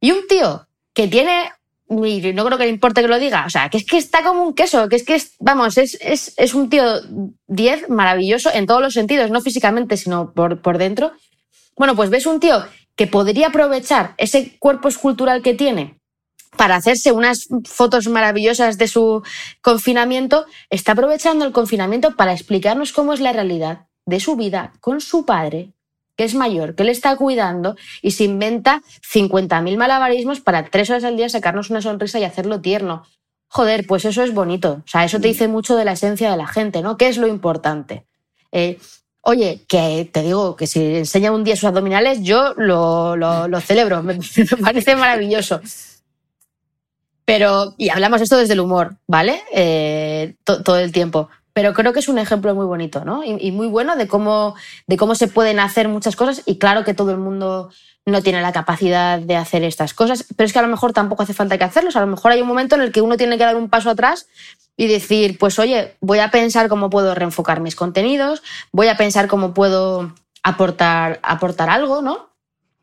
[0.01, 1.51] Y un tío que tiene,
[1.89, 4.23] y no creo que le importe que lo diga, o sea, que es que está
[4.23, 6.83] como un queso, que es que, es, vamos, es, es, es un tío
[7.47, 11.13] 10 maravilloso en todos los sentidos, no físicamente, sino por, por dentro.
[11.77, 16.01] Bueno, pues ves un tío que podría aprovechar ese cuerpo escultural que tiene
[16.57, 19.23] para hacerse unas fotos maravillosas de su
[19.61, 24.99] confinamiento, está aprovechando el confinamiento para explicarnos cómo es la realidad de su vida con
[24.99, 25.71] su padre,
[26.21, 31.03] que es mayor, que le está cuidando y se inventa 50.000 malabarismos para tres horas
[31.03, 33.01] al día sacarnos una sonrisa y hacerlo tierno.
[33.47, 34.83] Joder, pues eso es bonito.
[34.85, 36.95] O sea, eso te dice mucho de la esencia de la gente, ¿no?
[36.95, 38.05] ¿Qué es lo importante?
[38.51, 38.77] Eh,
[39.23, 43.61] Oye, que te digo que si enseña un día sus abdominales, yo lo, lo, lo
[43.61, 44.17] celebro, me,
[44.63, 45.59] parece maravilloso.
[47.25, 49.41] Pero, y hablamos esto desde el humor, ¿vale?
[49.53, 51.29] Eh, to- todo el tiempo.
[51.53, 53.23] Pero creo que es un ejemplo muy bonito, ¿no?
[53.23, 54.55] Y, y muy bueno de cómo,
[54.87, 56.43] de cómo se pueden hacer muchas cosas.
[56.45, 57.69] Y claro que todo el mundo
[58.05, 61.23] no tiene la capacidad de hacer estas cosas, pero es que a lo mejor tampoco
[61.23, 61.95] hace falta que hacerlos.
[61.95, 63.89] A lo mejor hay un momento en el que uno tiene que dar un paso
[63.89, 64.27] atrás
[64.75, 68.41] y decir, pues oye, voy a pensar cómo puedo reenfocar mis contenidos,
[68.71, 72.29] voy a pensar cómo puedo aportar, aportar algo, ¿no?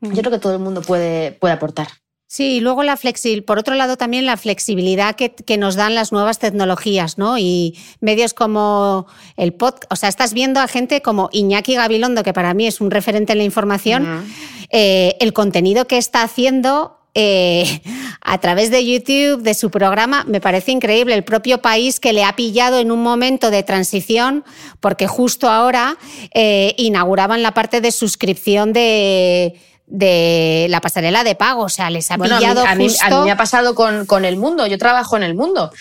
[0.01, 1.89] Yo creo que todo el mundo puede, puede aportar.
[2.31, 5.95] Sí, y luego la flexi por otro lado también la flexibilidad que, que nos dan
[5.95, 7.39] las nuevas tecnologías, ¿no?
[7.39, 9.07] Y medios como
[9.39, 12.83] el podcast, o sea, estás viendo a gente como Iñaki Gabilondo, que para mí es
[12.83, 14.27] un referente en la información,
[14.69, 17.81] eh, el contenido que está haciendo eh,
[18.21, 21.15] a través de YouTube, de su programa, me parece increíble.
[21.15, 24.45] El propio país que le ha pillado en un momento de transición,
[24.81, 25.97] porque justo ahora
[26.35, 29.59] eh, inauguraban la parte de suscripción de
[29.91, 32.85] de la pasarela de pago, o sea, les ha Bueno, a mí- pillado a mí,
[32.89, 33.05] justo...
[33.07, 35.73] a mí me ha pasado con, con el mundo, yo trabajo en el mundo.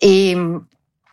[0.00, 0.34] Y,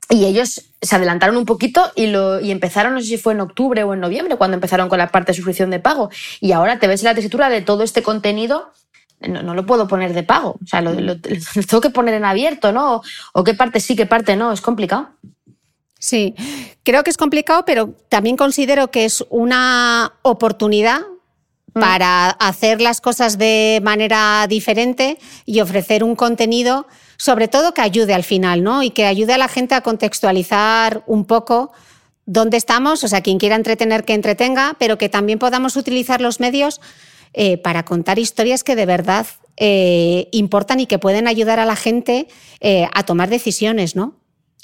[0.09, 3.41] y ellos se adelantaron un poquito y, lo, y empezaron, no sé si fue en
[3.41, 6.09] octubre o en noviembre, cuando empezaron con la parte de suscripción de pago.
[6.39, 8.71] Y ahora te ves la tesitura de todo este contenido,
[9.19, 10.59] no, no lo puedo poner de pago.
[10.63, 13.01] O sea, lo, lo- lo tengo que poner en abierto, ¿no?
[13.33, 15.09] O qué parte sí, qué parte no, es complicado.
[15.99, 16.35] Sí,
[16.83, 21.01] creo que es complicado, pero también considero que es una oportunidad
[21.73, 26.87] para hacer las cosas de manera diferente y ofrecer un contenido,
[27.17, 28.83] sobre todo que ayude al final, ¿no?
[28.83, 31.71] Y que ayude a la gente a contextualizar un poco
[32.25, 36.39] dónde estamos, o sea, quien quiera entretener que entretenga, pero que también podamos utilizar los
[36.39, 36.81] medios
[37.33, 41.75] eh, para contar historias que de verdad eh, importan y que pueden ayudar a la
[41.75, 42.27] gente
[42.59, 44.15] eh, a tomar decisiones, ¿no?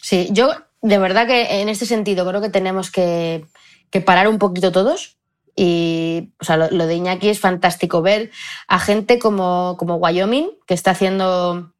[0.01, 0.49] Sí, yo
[0.81, 3.45] de verdad que en este sentido creo que tenemos que,
[3.89, 5.17] que parar un poquito todos.
[5.55, 8.31] Y o sea, lo, lo de Iñaki es fantástico ver
[8.67, 11.73] a gente como, como Wyoming, que está haciendo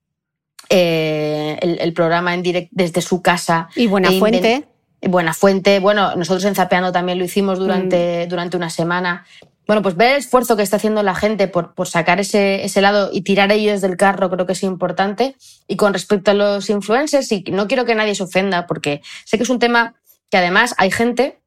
[0.70, 3.70] eh, el, el programa en direct desde su casa.
[3.76, 4.68] Y Buena E Fuente.
[5.02, 5.80] Buena Fuente.
[5.80, 9.26] Bueno, nosotros en Zapeando también lo hicimos durante, durante una semana.
[9.66, 12.82] Bueno, pues ver el esfuerzo que está haciendo la gente por, por sacar ese, ese
[12.82, 15.36] lado y tirar ellos del carro creo que es importante.
[15.68, 19.38] Y con respecto a los influencers, y no quiero que nadie se ofenda, porque sé
[19.38, 19.96] que es un tema
[20.30, 21.40] que además hay gente,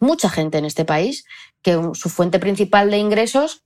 [0.00, 1.24] mucha gente en este país,
[1.66, 3.62] que su fuente principal de ingresos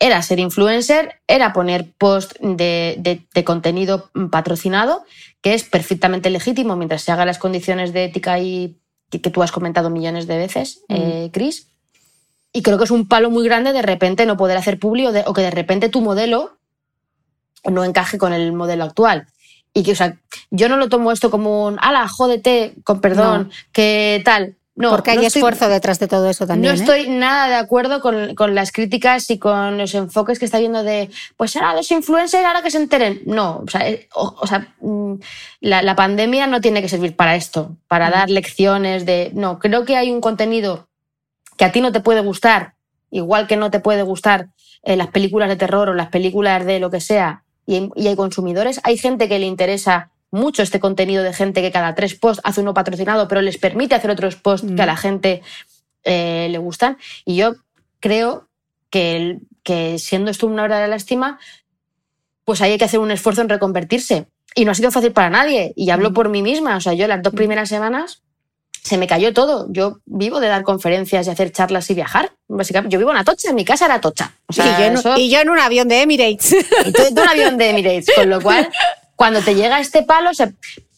[0.00, 5.02] era ser influencer, era poner post de, de- de contenido patrocinado,
[5.42, 8.78] que es perfectamente legítimo mientras se hagan las condiciones de ética y
[9.10, 11.66] que, que tú has comentado millones de veces, eh, Chris.
[12.52, 15.34] y creo que es un palo muy grande de repente no poder hacer público o,
[15.34, 16.56] que de repente tu modelo
[17.64, 19.26] no encaje con el modelo actual.
[19.74, 20.16] Y que, o sea,
[20.50, 24.56] yo no lo tomo esto como un, ala, jódete, con perdón, que tal.
[24.78, 26.72] No, Porque hay no esfuerzo detrás de todo eso también.
[26.72, 26.80] No ¿eh?
[26.80, 30.84] estoy nada de acuerdo con, con, las críticas y con los enfoques que está viendo
[30.84, 33.22] de, pues ahora los influencers, ahora que se enteren.
[33.26, 35.14] No, o sea, eh, o, o sea mm,
[35.62, 39.32] la, la, pandemia no tiene que servir para esto, para dar lecciones de.
[39.34, 40.88] No, creo que hay un contenido
[41.56, 42.74] que a ti no te puede gustar,
[43.10, 44.50] igual que no te puede gustar
[44.84, 48.14] eh, las películas de terror o las películas de lo que sea, y, y hay
[48.14, 48.80] consumidores.
[48.84, 52.60] Hay gente que le interesa mucho este contenido de gente que cada tres posts hace
[52.60, 54.76] uno patrocinado, pero les permite hacer otros posts mm.
[54.76, 55.42] que a la gente
[56.04, 56.98] eh, le gustan.
[57.24, 57.54] Y yo
[58.00, 58.48] creo
[58.90, 61.38] que, que siendo esto una hora de lástima,
[62.44, 64.26] pues hay que hacer un esfuerzo en reconvertirse.
[64.54, 65.72] Y no ha sido fácil para nadie.
[65.76, 66.14] Y hablo mm.
[66.14, 66.76] por mí misma.
[66.76, 68.22] O sea, yo las dos primeras semanas
[68.82, 69.66] se me cayó todo.
[69.70, 72.32] Yo vivo de dar conferencias y hacer charlas y viajar.
[72.48, 74.32] Básicamente, yo vivo en Atocha, en mi casa era Atocha.
[74.46, 75.16] O sea, y, yo en, eso...
[75.16, 76.52] y, yo en, un avión de Emirates.
[76.86, 78.68] Y tú en un avión de Emirates, con lo cual
[79.18, 80.30] cuando te llega este palo,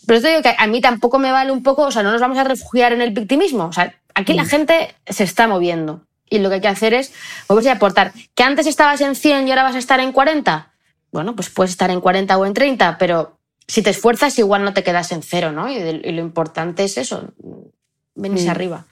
[0.07, 2.21] pero te digo que a mí tampoco me vale un poco, o sea, no nos
[2.21, 3.65] vamos a refugiar en el victimismo.
[3.65, 4.37] O sea, aquí mm.
[4.37, 7.15] la gente se está moviendo y lo que hay que hacer es
[7.49, 8.13] moverse y aportar.
[8.35, 10.71] ¿Que antes estabas en 100 y ahora vas a estar en 40?
[11.11, 14.75] Bueno, pues puedes estar en 40 o en 30, pero si te esfuerzas igual no
[14.75, 15.71] te quedas en cero, ¿no?
[15.71, 17.33] Y, y lo importante es eso,
[18.15, 18.51] venirse mm.
[18.51, 18.85] arriba.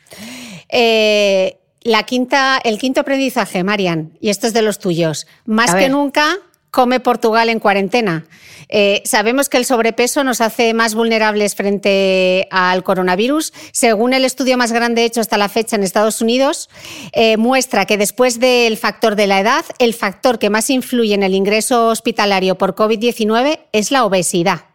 [0.71, 5.27] Eh, la quinta, el quinto aprendizaje, Marian, y esto es de los tuyos.
[5.45, 6.39] Más que nunca,
[6.79, 8.25] come Portugal en cuarentena.
[8.69, 13.53] Eh, sabemos que el sobrepeso nos hace más vulnerables frente al coronavirus.
[13.73, 16.71] Según el estudio más grande hecho hasta la fecha en Estados Unidos,
[17.11, 21.25] eh, muestra que después del factor de la edad, el factor que más influye en
[21.25, 24.67] el ingreso hospitalario por COVID-19 es la obesidad.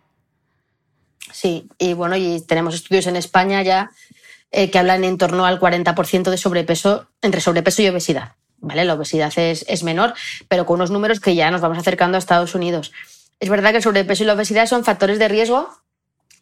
[1.31, 3.91] Sí, y bueno, y tenemos estudios en España ya
[4.51, 8.33] eh, que hablan en torno al 40% de sobrepeso, entre sobrepeso y obesidad.
[8.63, 8.85] ¿Vale?
[8.85, 10.13] La obesidad es, es menor,
[10.47, 12.93] pero con unos números que ya nos vamos acercando a Estados Unidos.
[13.41, 15.69] Es verdad que el sobrepeso y la obesidad son factores de riesgo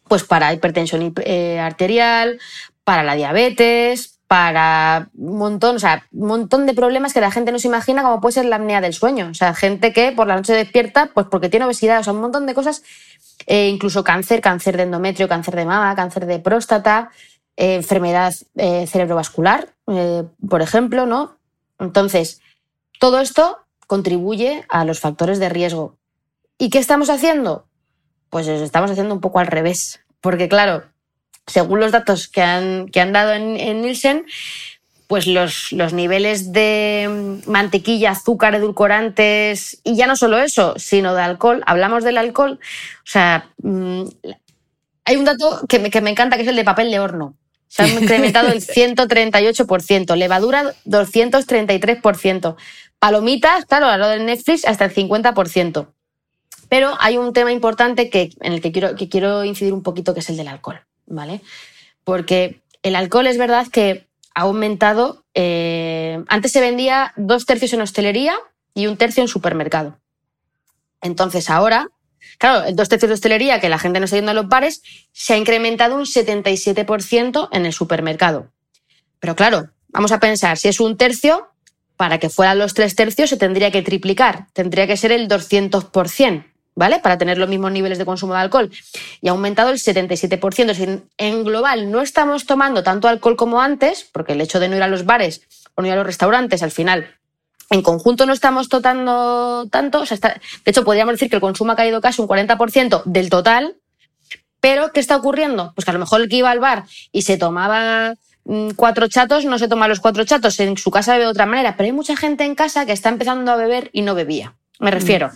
[0.06, 2.38] pues para hipertensión eh, arterial,
[2.84, 7.50] para la diabetes, para un montón, o sea, un montón de problemas que la gente
[7.50, 9.28] no se imagina, como puede ser la apnea del sueño.
[9.30, 12.20] O sea, gente que por la noche despierta, pues porque tiene obesidad, o sea, un
[12.20, 12.82] montón de cosas,
[13.46, 17.10] eh, incluso cáncer, cáncer de endometrio, cáncer de mama, cáncer de próstata,
[17.56, 21.36] enfermedad eh, cerebrovascular, eh, por ejemplo, ¿no?
[21.82, 22.40] Entonces,
[22.98, 25.96] todo esto contribuye a los factores de riesgo.
[26.58, 27.66] ¿Y qué estamos haciendo?
[28.30, 30.00] Pues estamos haciendo un poco al revés.
[30.20, 30.84] Porque, claro,
[31.46, 34.24] según los datos que han, que han dado en, en Nielsen,
[35.08, 41.22] pues los, los, niveles de mantequilla, azúcar, edulcorantes, y ya no solo eso, sino de
[41.22, 41.62] alcohol.
[41.66, 42.60] Hablamos del alcohol.
[42.62, 44.04] O sea, mmm,
[45.04, 47.36] hay un dato que me, que me encanta, que es el de papel de horno.
[47.72, 52.56] Se ha incrementado el 138%, levadura 233%,
[52.98, 55.86] palomitas, claro, a lo del Netflix hasta el 50%.
[56.68, 60.12] Pero hay un tema importante que, en el que quiero, que quiero incidir un poquito,
[60.12, 61.40] que es el del alcohol, ¿vale?
[62.04, 65.24] Porque el alcohol es verdad que ha aumentado.
[65.32, 68.34] Eh, antes se vendía dos tercios en hostelería
[68.74, 69.98] y un tercio en supermercado.
[71.00, 71.88] Entonces ahora
[72.38, 74.82] Claro, el dos tercios de hostelería, que la gente no está yendo a los bares,
[75.12, 78.50] se ha incrementado un 77% en el supermercado.
[79.20, 81.48] Pero claro, vamos a pensar, si es un tercio,
[81.96, 86.44] para que fueran los tres tercios se tendría que triplicar, tendría que ser el 200%,
[86.74, 86.98] ¿vale?
[86.98, 88.70] Para tener los mismos niveles de consumo de alcohol.
[89.20, 90.70] Y ha aumentado el 77%.
[90.70, 94.68] Es decir, en global no estamos tomando tanto alcohol como antes, porque el hecho de
[94.68, 95.42] no ir a los bares
[95.74, 97.21] o no ir a los restaurantes al final
[97.72, 101.40] en conjunto no estamos totando tanto, o sea, está, de hecho podríamos decir que el
[101.40, 103.76] consumo ha caído casi un 40% del total,
[104.60, 105.72] pero ¿qué está ocurriendo?
[105.74, 108.14] Pues que a lo mejor el que iba al bar y se tomaba
[108.44, 111.46] mm, cuatro chatos, no se toma los cuatro chatos, en su casa bebe de otra
[111.46, 114.54] manera, pero hay mucha gente en casa que está empezando a beber y no bebía.
[114.78, 114.94] Me mm.
[114.94, 115.30] refiero.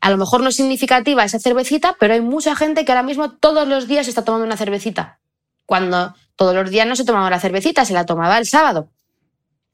[0.00, 3.32] A lo mejor no es significativa esa cervecita, pero hay mucha gente que ahora mismo
[3.32, 5.20] todos los días está tomando una cervecita.
[5.66, 8.88] Cuando todos los días no se tomaba la cervecita, se la tomaba el sábado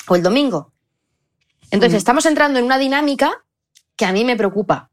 [0.09, 0.73] o el domingo.
[1.71, 1.99] Entonces, mm.
[1.99, 3.45] estamos entrando en una dinámica
[3.97, 4.91] que a mí me preocupa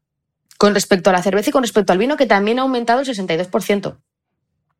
[0.58, 3.06] con respecto a la cerveza y con respecto al vino, que también ha aumentado el
[3.06, 3.96] 62%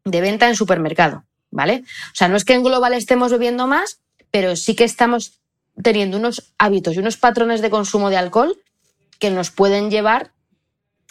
[0.04, 1.84] de venta en supermercado, ¿vale?
[2.12, 5.40] O sea, no es que en global estemos bebiendo más, pero sí que estamos
[5.82, 8.56] teniendo unos hábitos y unos patrones de consumo de alcohol
[9.18, 10.32] que nos pueden llevar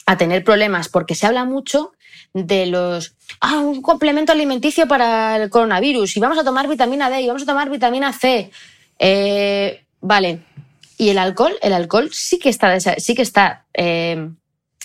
[0.05, 1.93] a tener problemas, porque se habla mucho
[2.33, 7.21] de los, ah, un complemento alimenticio para el coronavirus, y vamos a tomar vitamina D,
[7.21, 8.51] y vamos a tomar vitamina C.
[8.99, 10.41] Eh, vale,
[10.97, 14.29] y el alcohol, el alcohol sí que está, sí que está, eh,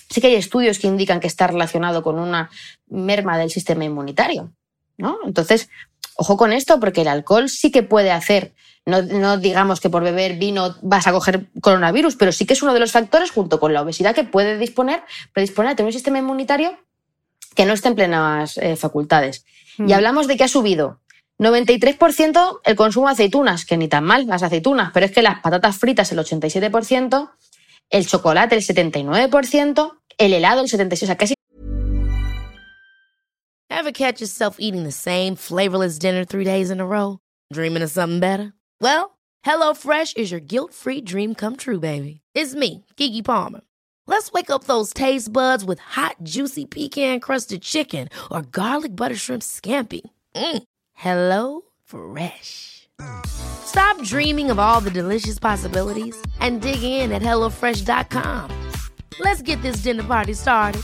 [0.09, 2.49] sí que hay estudios que indican que está relacionado con una
[2.87, 4.51] merma del sistema inmunitario,
[4.97, 5.19] ¿no?
[5.25, 5.69] Entonces,
[6.15, 8.53] ojo con esto, porque el alcohol sí que puede hacer,
[8.85, 12.61] no, no, digamos que por beber vino vas a coger coronavirus, pero sí que es
[12.61, 15.03] uno de los factores, junto con la obesidad, que puede disponer,
[15.33, 16.77] predisponer a tener un sistema inmunitario
[17.55, 19.45] que no esté en plenas eh, facultades.
[19.77, 19.89] Mm.
[19.89, 20.99] Y hablamos de que ha subido
[21.41, 25.41] 93% el consumo de aceitunas, que ni tan mal las aceitunas, pero es que las
[25.41, 27.31] patatas fritas el 87%,
[27.89, 31.33] el chocolate el 79%, el helado el 76%, o sea, casi
[33.71, 37.17] Ever catch yourself eating the same flavorless dinner three days in a row?
[37.51, 38.53] Dreaming of something better?
[38.79, 42.21] Well, HelloFresh is your guilt-free dream come true, baby.
[42.35, 43.61] It's me, Kiki Palmer.
[44.05, 49.41] Let's wake up those taste buds with hot, juicy pecan-crusted chicken or garlic butter shrimp
[49.41, 50.01] scampi.
[50.35, 50.63] Mm.
[51.01, 52.87] Hello Fresh.
[53.25, 58.47] Stop dreaming of all the delicious possibilities and dig in at HelloFresh.com.
[59.19, 60.83] Let's get this dinner party started.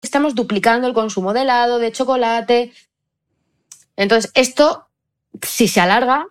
[0.00, 2.72] Estamos duplicando el consumo de helado, de chocolate.
[3.96, 4.86] Entonces, esto,
[5.42, 6.28] si se alarga,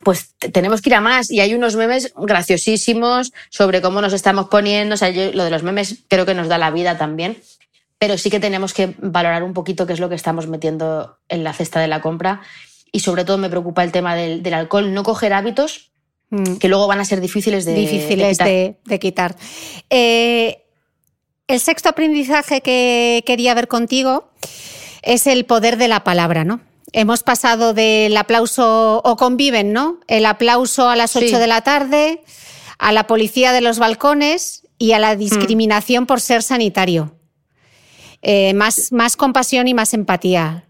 [0.00, 1.30] pues tenemos que ir a más.
[1.30, 4.94] Y hay unos memes graciosísimos sobre cómo nos estamos poniendo.
[4.94, 7.38] O sea, yo, lo de los memes creo que nos da la vida también.
[7.98, 11.44] Pero sí que tenemos que valorar un poquito qué es lo que estamos metiendo en
[11.44, 12.42] la cesta de la compra.
[12.92, 15.90] Y sobre todo me preocupa el tema del, del alcohol, no coger hábitos
[16.30, 16.56] mm.
[16.56, 18.46] que luego van a ser difíciles de, difíciles de quitar.
[18.46, 19.36] De, de quitar.
[19.90, 20.64] Eh,
[21.48, 24.30] el sexto aprendizaje que quería ver contigo
[25.02, 26.60] es el poder de la palabra, ¿no?
[26.92, 29.98] Hemos pasado del aplauso o conviven, ¿no?
[30.06, 31.34] El aplauso a las 8 sí.
[31.34, 32.22] de la tarde,
[32.78, 36.06] a la policía de los balcones y a la discriminación mm.
[36.06, 37.17] por ser sanitario.
[38.22, 40.64] Eh, más, más compasión y más empatía.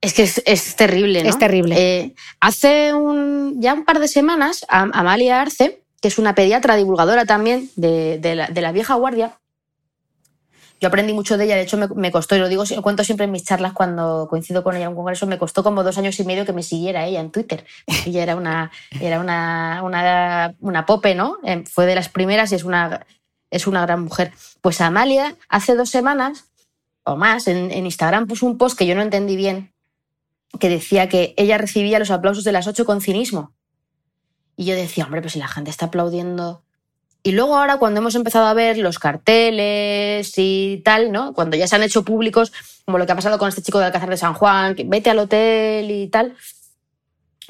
[0.00, 1.28] Es que es, es terrible, ¿no?
[1.28, 1.74] Es terrible.
[1.76, 7.24] Eh, hace un, ya un par de semanas, Amalia Arce, que es una pediatra divulgadora
[7.24, 9.38] también de, de, la, de la vieja guardia,
[10.80, 13.02] yo aprendí mucho de ella, de hecho me, me, costó, y lo digo, lo cuento
[13.02, 15.98] siempre en mis charlas cuando coincido con ella en un congreso, me costó como dos
[15.98, 17.64] años y medio que me siguiera ella en Twitter.
[18.06, 18.70] Ella era una,
[19.00, 21.38] era una, una, una pope, ¿no?
[21.44, 23.04] Eh, fue de las primeras y es una,
[23.50, 24.32] es una gran mujer.
[24.60, 26.44] Pues Amalia, hace dos semanas
[27.08, 29.72] o más, en, Instagram puso un post que yo no entendí bien,
[30.60, 33.52] que decía que ella recibía los aplausos de las ocho con cinismo.
[34.56, 36.62] Y yo decía, hombre, pues si la gente está aplaudiendo
[37.22, 41.34] y luego ahora cuando hemos empezado a ver los carteles y tal, ¿no?
[41.34, 42.52] Cuando ya se han hecho públicos,
[42.84, 45.10] como lo que ha pasado con este chico de Alcázar de San Juan, que vete
[45.10, 46.36] al hotel y tal,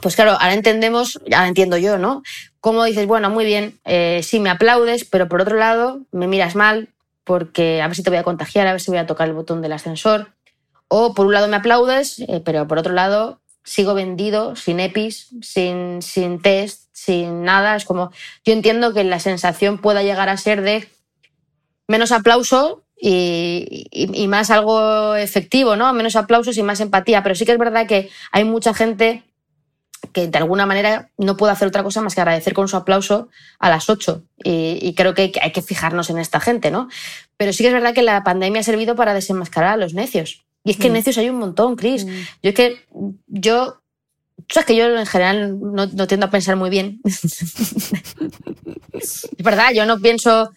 [0.01, 2.23] pues claro, ahora entendemos, ya entiendo yo, ¿no?
[2.61, 6.55] Cómo dices, bueno, muy bien, eh, sí me aplaudes, pero por otro lado me miras
[6.57, 6.89] mal
[7.29, 9.35] porque a ver si te voy a contagiar, a ver si voy a tocar el
[9.35, 10.33] botón del ascensor.
[10.89, 15.29] O por un lado me aplaudes, eh, pero por otro lado sigo vendido, sin EPIs,
[15.43, 17.77] sin, sin test, sin nada.
[17.77, 18.11] Es como,
[18.47, 20.89] yo entiendo que la sensación pueda llegar a ser de
[21.87, 25.93] menos aplauso y, y, y, más algo efectivo, ¿no?
[25.93, 27.23] Menos aplausos y más empatía.
[27.23, 29.23] Pero sí que es verdad que hay mucha gente
[30.13, 33.29] que de alguna manera no puede hacer otra cosa más que agradecer con su aplauso
[33.59, 34.23] a las 8.
[34.45, 36.89] Y, y creo que hay que fijarnos en esta gente, ¿no?
[37.37, 40.45] Pero sí que es verdad que la pandemia ha servido para desenmascarar a los necios.
[40.65, 40.93] Y es que mm.
[40.93, 42.05] necios hay un montón, Chris.
[42.05, 42.11] Mm.
[42.43, 42.85] Yo es que
[43.27, 43.81] yo
[44.49, 47.01] sabes que yo en general no, no tiendo a pensar muy bien.
[48.93, 50.51] es verdad, yo no pienso.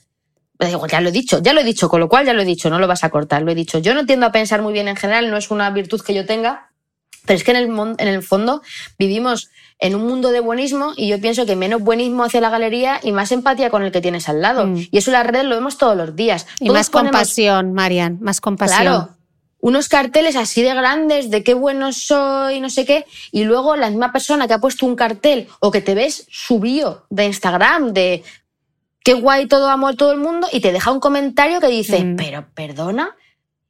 [0.60, 2.70] Ya lo he dicho, ya lo he dicho, con lo cual ya lo he dicho,
[2.70, 3.80] no lo vas a cortar, lo he dicho.
[3.80, 6.28] Yo no tiendo a pensar muy bien en general, no es una virtud que yo
[6.28, 6.70] tenga,
[7.26, 8.61] pero es que en el, en el fondo
[8.97, 9.49] vivimos
[9.80, 13.11] en un mundo de buenismo y yo pienso que menos buenismo hacia la galería y
[13.11, 14.67] más empatía con el que tienes al lado.
[14.67, 14.88] Mm.
[14.91, 16.45] Y eso en las redes lo vemos todos los días.
[16.59, 17.11] Y todos más ponemos...
[17.11, 18.82] compasión, Marian, más compasión.
[18.82, 19.09] Claro,
[19.61, 23.89] unos carteles así de grandes de qué bueno soy, no sé qué, y luego la
[23.89, 27.93] misma persona que ha puesto un cartel o que te ves su bio de Instagram
[27.93, 28.24] de
[29.03, 32.15] qué guay todo amor todo el mundo y te deja un comentario que dice, mm.
[32.17, 33.15] pero perdona,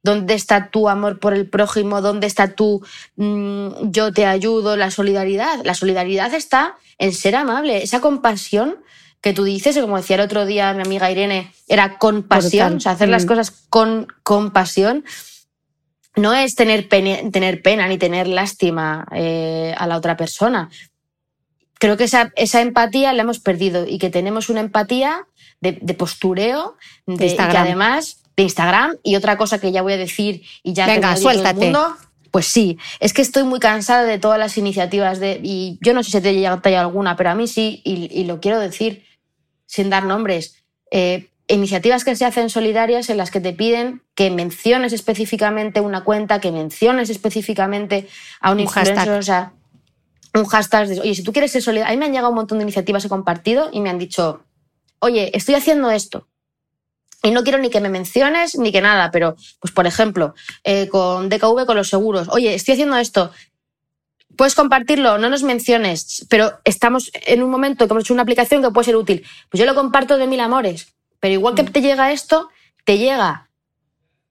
[0.04, 2.02] ¿dónde está tu amor por el prójimo?
[2.02, 2.82] ¿Dónde está tu
[3.16, 5.60] mmm, yo te ayudo, la solidaridad?
[5.64, 8.78] La solidaridad está en ser amable, esa compasión
[9.22, 12.94] que tú dices, como decía el otro día mi amiga Irene, era compasión, o sea,
[12.94, 13.12] hacer mm.
[13.12, 15.06] las cosas con compasión
[16.16, 20.70] no es tener pena, tener pena ni tener lástima eh, a la otra persona.
[21.80, 25.28] Creo que esa, esa, empatía la hemos perdido y que tenemos una empatía
[25.62, 29.94] de, de postureo, de, de que además de Instagram y otra cosa que ya voy
[29.94, 31.54] a decir y ya Venga, suéltate.
[31.54, 31.98] Todo el mundo,
[32.32, 36.04] pues sí, es que estoy muy cansada de todas las iniciativas de y yo no
[36.04, 39.06] sé si te llega alguna, pero a mí sí y, y, lo quiero decir
[39.66, 40.56] sin dar nombres.
[40.92, 46.04] Eh, iniciativas que se hacen solidarias en las que te piden que menciones específicamente una
[46.04, 48.08] cuenta, que menciones específicamente
[48.40, 49.20] a un, un influencer, hashtag.
[49.20, 49.54] o sea,
[50.34, 50.88] un hashtag.
[50.88, 52.64] De, oye, si tú quieres ser solidario, a mí me han llegado un montón de
[52.64, 54.44] iniciativas he compartido y me han dicho,
[55.00, 56.28] oye, estoy haciendo esto.
[57.24, 60.88] Y no quiero ni que me menciones ni que nada, pero, pues por ejemplo, eh,
[60.88, 63.32] con DKV, con los seguros, oye, estoy haciendo esto,
[64.36, 68.62] puedes compartirlo, no nos menciones, pero estamos en un momento que hemos hecho una aplicación
[68.62, 69.26] que puede ser útil.
[69.50, 72.50] Pues yo lo comparto de mil amores, pero igual que te llega esto,
[72.86, 73.50] te llega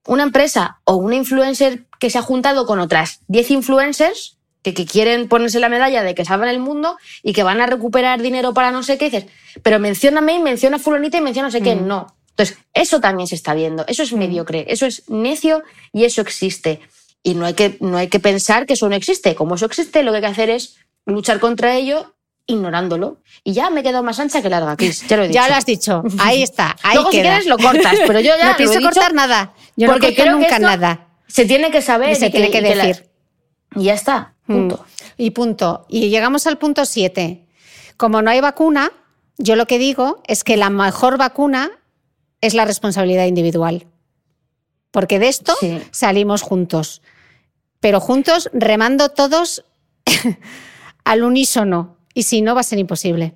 [0.07, 4.85] una empresa o una influencer que se ha juntado con otras 10 influencers que, que,
[4.85, 8.53] quieren ponerse la medalla de que salvan el mundo y que van a recuperar dinero
[8.53, 9.27] para no sé qué, dices,
[9.63, 12.15] pero mencióname y menciona fulanita y menciona no sé qué, no.
[12.41, 15.63] Entonces, eso también se está viendo, eso es mediocre, eso es necio
[15.93, 16.81] y eso existe.
[17.23, 19.35] Y no hay, que, no hay que pensar que eso no existe.
[19.35, 22.15] Como eso existe, lo que hay que hacer es luchar contra ello
[22.47, 23.19] ignorándolo.
[23.45, 25.07] Y ya me he quedado más ancha que larga, Chris.
[25.07, 25.35] Ya lo he dicho.
[25.41, 26.03] Ya lo has dicho.
[26.19, 26.77] Ahí está.
[26.83, 27.21] Ahí Luego, queda.
[27.23, 27.95] si quieres, lo cortas.
[28.07, 29.53] Pero yo ya no pienso lo he dicho cortar nada.
[29.77, 31.09] Yo porque no creo que nunca esto nada.
[31.27, 33.07] Se tiene que saber Y se y tiene que la- decir.
[33.77, 34.35] y ya está.
[34.47, 34.77] Punto.
[34.77, 35.05] Mm.
[35.23, 35.87] Y punto.
[35.89, 37.47] Y llegamos al punto 7.
[37.99, 38.91] Como no hay vacuna,
[39.37, 41.71] yo lo que digo es que la mejor vacuna
[42.41, 43.87] es la responsabilidad individual.
[44.91, 45.81] Porque de esto Sí.
[45.93, 47.03] salimos juntos.
[47.81, 49.65] Pero juntos, remando todos
[51.05, 51.97] al unísono.
[52.15, 53.35] Y si no, va a ser imposible.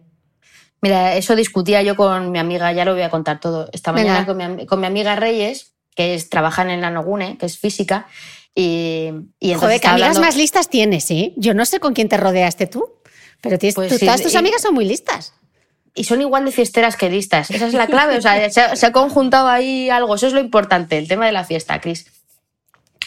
[0.81, 3.69] Mira, eso discutía yo con mi amiga, ya lo voy a contar todo.
[3.73, 7.39] Esta mañana con mi, am- con mi amiga Reyes, que es, trabaja en la Nogune,
[7.39, 8.07] que es física.
[8.55, 11.33] Y, y entonces Joder, que amigas hablando- más listas tienes, ¿eh?
[11.37, 12.85] Yo no sé con quién te rodeaste tú.
[13.41, 15.33] Pero tienes, Pues tú- sí, todas tus y- amigas son muy listas.
[15.95, 17.51] Y son igual de fiesteras que listas.
[17.51, 18.19] Esa es la clave.
[18.19, 20.15] O sea, se ha, se ha conjuntado ahí algo.
[20.17, 22.07] Eso es lo importante, el tema de la fiesta, Cris.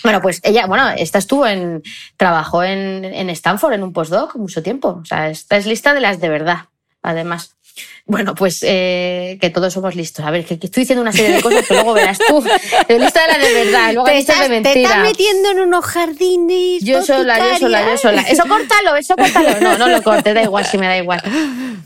[0.04, 1.84] Bueno, pues ella, bueno, esta estuvo en.
[2.16, 5.00] trabajó en, en Stanford en un postdoc mucho tiempo.
[5.02, 6.66] O sea, esta es lista de las de verdad,
[7.02, 7.57] además.
[8.06, 10.26] Bueno, pues eh, que todos somos listos.
[10.26, 12.42] A ver, que, que estoy diciendo una serie de cosas que luego verás tú.
[12.42, 14.82] Lista de la de verdad, luego hay listas de te mentira.
[14.90, 16.84] estás metiendo en unos jardines.
[16.84, 18.22] Yo sola, yo sola, yo sola.
[18.22, 19.60] Eso córtalo, eso córtalo.
[19.62, 21.22] No, no lo cortes, da igual si me da igual.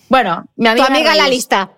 [0.09, 0.87] Bueno, mi Tu amiga.
[0.87, 1.71] amiga la lista.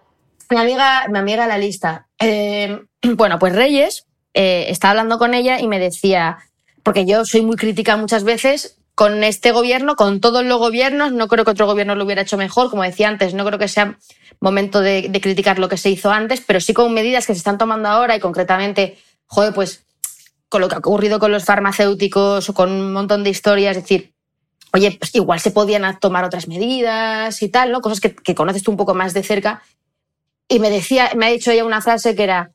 [0.49, 2.07] mi amiga, mi amiga la lista.
[2.19, 6.37] Eh, bueno, pues Reyes eh, estaba hablando con ella y me decía,
[6.83, 11.27] porque yo soy muy crítica muchas veces con este gobierno, con todos los gobiernos, no
[11.27, 13.97] creo que otro gobierno lo hubiera hecho mejor, como decía antes, no creo que sea
[14.39, 17.39] momento de, de criticar lo que se hizo antes, pero sí con medidas que se
[17.39, 19.85] están tomando ahora y concretamente, joder, pues
[20.49, 23.83] con lo que ha ocurrido con los farmacéuticos o con un montón de historias, es
[23.83, 24.13] decir,
[24.71, 27.81] oye, pues igual se podían tomar otras medidas y tal, ¿no?
[27.81, 29.63] Cosas que, que conoces tú un poco más de cerca.
[30.47, 32.51] Y me decía, me ha dicho ella una frase que era,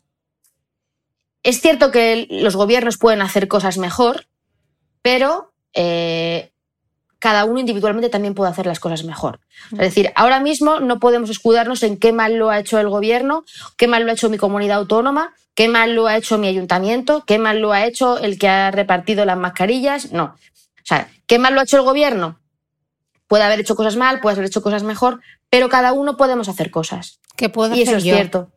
[1.43, 4.27] es cierto que los gobiernos pueden hacer cosas mejor,
[5.03, 6.51] pero eh,
[7.19, 9.41] cada uno individualmente también puede hacer las cosas mejor.
[9.73, 13.45] Es decir, ahora mismo no podemos escudarnos en qué mal lo ha hecho el gobierno,
[13.77, 17.25] qué mal lo ha hecho mi comunidad autónoma, qué mal lo ha hecho mi ayuntamiento,
[17.27, 20.13] qué mal lo ha hecho el que ha repartido las mascarillas.
[20.13, 20.25] No.
[20.25, 22.39] O sea, ¿qué mal lo ha hecho el gobierno?
[23.27, 26.71] Puede haber hecho cosas mal, puede haber hecho cosas mejor, pero cada uno podemos hacer
[26.71, 27.19] cosas.
[27.37, 28.51] ¿Qué puedo Y eso es cierto.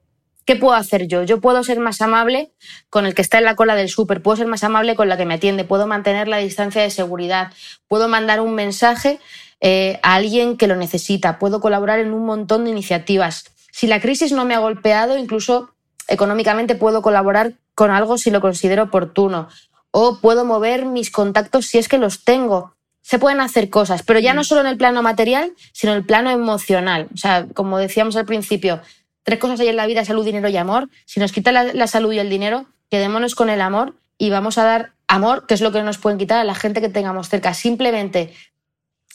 [0.45, 1.23] ¿Qué puedo hacer yo?
[1.23, 2.51] Yo puedo ser más amable
[2.89, 5.17] con el que está en la cola del súper, puedo ser más amable con la
[5.17, 7.53] que me atiende, puedo mantener la distancia de seguridad,
[7.87, 9.19] puedo mandar un mensaje
[9.59, 13.45] eh, a alguien que lo necesita, puedo colaborar en un montón de iniciativas.
[13.71, 15.69] Si la crisis no me ha golpeado, incluso
[16.07, 19.47] económicamente puedo colaborar con algo si lo considero oportuno,
[19.91, 22.75] o puedo mover mis contactos si es que los tengo.
[23.03, 26.05] Se pueden hacer cosas, pero ya no solo en el plano material, sino en el
[26.05, 27.07] plano emocional.
[27.13, 28.81] O sea, como decíamos al principio,
[29.23, 30.89] tres cosas hay en la vida, salud, dinero y amor.
[31.05, 34.63] Si nos quita la, salud y el dinero, quedémonos con el amor y vamos a
[34.63, 37.53] dar amor, que es lo que nos pueden quitar a la gente que tengamos cerca.
[37.53, 38.33] Simplemente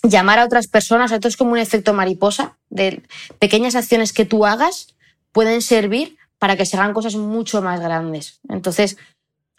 [0.03, 3.03] llamar a otras personas, esto es como un efecto mariposa, de
[3.39, 4.95] pequeñas acciones que tú hagas
[5.33, 8.41] pueden servir para que se hagan cosas mucho más grandes.
[8.49, 8.97] Entonces,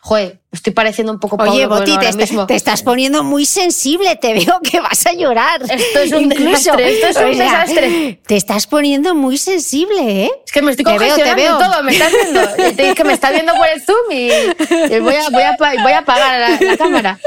[0.07, 1.91] joder, estoy pareciendo un poco Oye, Boti,
[2.47, 4.15] te, estás poniendo muy sensible.
[4.15, 5.61] Te veo que vas a llorar.
[5.69, 6.75] Esto es un Incluso.
[6.77, 8.19] desastre, esto es un O sea, desastre.
[8.25, 10.31] Te estás poniendo muy sensible, ¿eh?
[10.45, 11.57] Es que me estoy Te veo, te veo.
[11.57, 12.39] todo, me estás viendo.
[12.83, 15.73] Es que me está viendo por el Zoom y, y voy, a, voy, a, pa-
[15.83, 17.19] voy a apagar la, la cámara.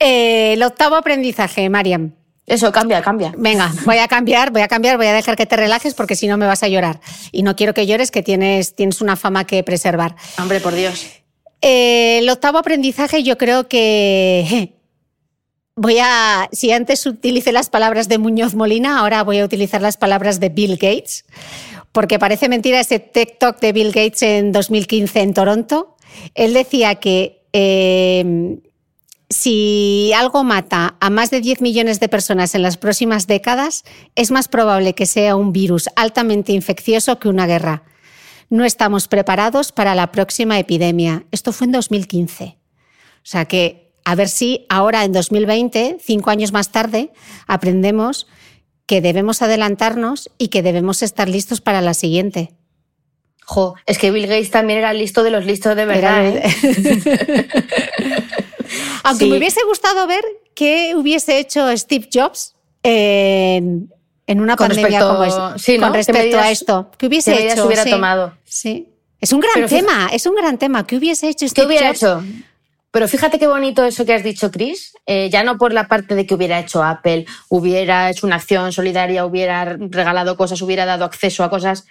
[0.00, 2.12] Eh, el octavo aprendizaje, Mariam.
[2.46, 3.32] Eso, cambia, cambia.
[3.36, 6.26] Venga, voy a cambiar, voy a cambiar, voy a dejar que te relajes porque si
[6.26, 6.98] no me vas a llorar.
[7.30, 10.16] Y no quiero que llores, que tienes, tienes una fama que preservar.
[10.38, 11.06] Hombre, por Dios.
[11.60, 14.74] Eh, el octavo aprendizaje yo creo que
[15.76, 19.96] voy a, si antes utilicé las palabras de Muñoz Molina, ahora voy a utilizar las
[19.96, 21.24] palabras de Bill Gates,
[21.92, 25.96] porque parece mentira ese TikTok de Bill Gates en 2015 en Toronto.
[26.34, 28.58] Él decía que eh,
[29.30, 33.84] si algo mata a más de 10 millones de personas en las próximas décadas,
[34.14, 37.82] es más probable que sea un virus altamente infeccioso que una guerra.
[38.50, 41.24] No estamos preparados para la próxima epidemia.
[41.30, 42.44] Esto fue en 2015.
[42.54, 47.10] O sea que a ver si ahora en 2020, cinco años más tarde,
[47.46, 48.26] aprendemos
[48.86, 52.54] que debemos adelantarnos y que debemos estar listos para la siguiente.
[53.44, 56.24] Jo, es que Bill Gates también era listo de los listos de verdad.
[56.26, 57.48] Era- ¿eh?
[59.04, 59.30] Aunque Sí.
[59.30, 60.22] me hubiese gustado ver
[60.54, 63.90] qué hubiese hecho Steve Jobs en,
[64.28, 65.24] en una Con pandemia respecto- como
[65.56, 65.86] es, sí, ¿no?
[65.86, 66.90] con ¿Qué respecto medidas- a esto.
[66.96, 67.66] ¿Qué hubiese qué hecho?
[67.66, 67.90] hubiera Sí.
[67.90, 68.34] tomado?
[68.44, 68.88] Sí.
[69.20, 70.86] Es un gran Pero fíjate- tema, es un gran tema.
[70.86, 71.96] ¿Qué hubiese hecho ¿Qué Steve hubiera Jobs?
[71.96, 72.22] hecho?
[72.90, 74.92] Pero fíjate qué bonito eso que has dicho, Chris.
[75.06, 78.72] Eh, ya no por la parte de que hubiera hecho Apple, hubiera hecho una acción
[78.72, 81.84] solidaria, hubiera regalado cosas, hubiera dado acceso a cosas,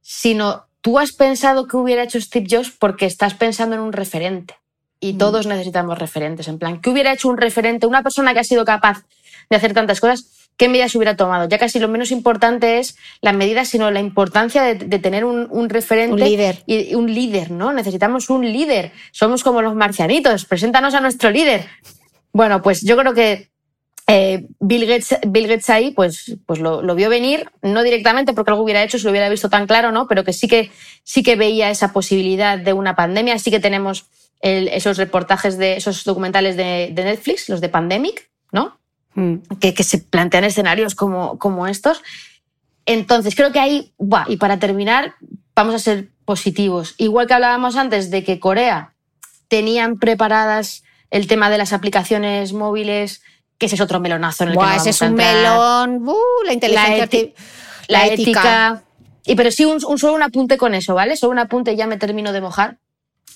[0.00, 4.54] sino tú has pensado que hubiera hecho Steve Jobs porque estás pensando en un referente.
[5.00, 6.48] Y todos necesitamos referentes.
[6.48, 7.86] En plan, ¿qué hubiera hecho un referente?
[7.86, 9.04] Una persona que ha sido capaz
[9.50, 10.26] de hacer tantas cosas,
[10.62, 11.48] ¿qué medidas hubiera tomado?
[11.48, 15.48] Ya casi lo menos importante es las medidas, sino la importancia de, de tener un,
[15.50, 16.14] un referente.
[16.14, 16.62] Un líder.
[16.66, 17.72] Y, un líder, ¿no?
[17.72, 18.92] Necesitamos un líder.
[19.10, 20.44] Somos como los marcianitos.
[20.44, 21.66] Preséntanos a nuestro líder.
[22.32, 23.48] Bueno, pues yo creo que
[24.06, 28.50] eh, Bill, Gates, Bill Gates ahí pues, pues lo, lo vio venir, no directamente porque
[28.50, 30.06] algo hubiera hecho, si lo hubiera visto tan claro, ¿no?
[30.06, 30.70] Pero que sí que,
[31.02, 33.38] sí que veía esa posibilidad de una pandemia.
[33.38, 34.06] Sí que tenemos
[34.40, 38.78] el- esos reportajes de esos documentales de, de Netflix, los de Pandemic, ¿no?
[39.14, 39.34] Mm.
[39.60, 42.02] que, que se plantean escenarios como, como estos.
[42.86, 45.14] Entonces, creo que ahí, buah, y para terminar,
[45.54, 46.94] vamos a ser positivos.
[46.98, 48.94] Igual que hablábamos antes de que Corea
[49.48, 53.22] tenían preparadas el tema de las aplicaciones móviles,
[53.58, 55.34] que ese es otro melonazo en el Buah, que no ese es vamos a un
[55.94, 56.08] melón.
[56.08, 57.08] Uh, la inteligencia
[57.88, 58.82] La ética.
[59.24, 61.16] Y pero sí, un, un- solo un apunte con eso, ¿vale?
[61.16, 62.78] Solo un apunte y ya me termino de mojar.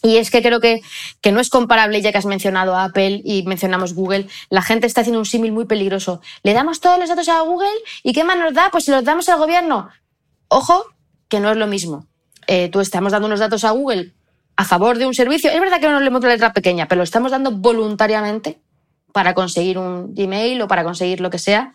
[0.02, 0.82] Y es que creo que,
[1.20, 4.86] que no es comparable, ya que has mencionado a Apple y mencionamos Google, la gente
[4.86, 6.20] está haciendo un símil muy peligroso.
[6.42, 7.68] Le damos todos los datos a Google
[8.02, 8.68] y ¿qué más nos da?
[8.70, 9.88] Pues si los damos al gobierno.
[10.48, 10.84] Ojo,
[11.28, 12.06] que no es lo mismo.
[12.46, 14.14] Eh, tú estamos dando unos datos a Google
[14.56, 15.50] a favor de un servicio.
[15.50, 18.60] Es verdad que no le hemos la letra pequeña, pero lo estamos dando voluntariamente
[19.12, 21.74] para conseguir un Gmail o para conseguir lo que sea.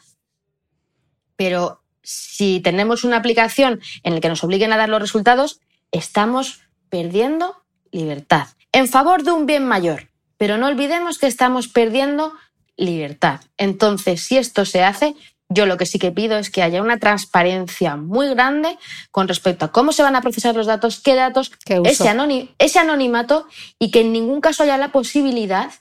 [1.36, 5.60] Pero si tenemos una aplicación en la que nos obliguen a dar los resultados,
[5.92, 7.61] estamos perdiendo
[7.92, 10.08] libertad en favor de un bien mayor.
[10.38, 12.34] Pero no olvidemos que estamos perdiendo
[12.78, 13.42] libertad.
[13.58, 15.16] Entonces, si esto se hace,
[15.50, 18.78] yo lo que sí que pido es que haya una transparencia muy grande
[19.12, 22.10] con respecto a cómo se van a procesar los datos, qué datos, Qué ese,
[22.58, 23.46] ese anonimato
[23.78, 25.72] y que en ningún caso haya la posibilidad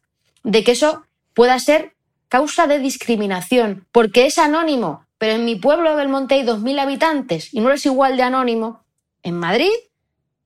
[0.42, 1.94] de que eso pueda ser
[2.28, 7.54] causa de discriminación, porque es anónimo, pero en mi pueblo de Belmonte hay 2.000 habitantes
[7.54, 8.84] y no es igual de anónimo
[9.22, 9.70] en Madrid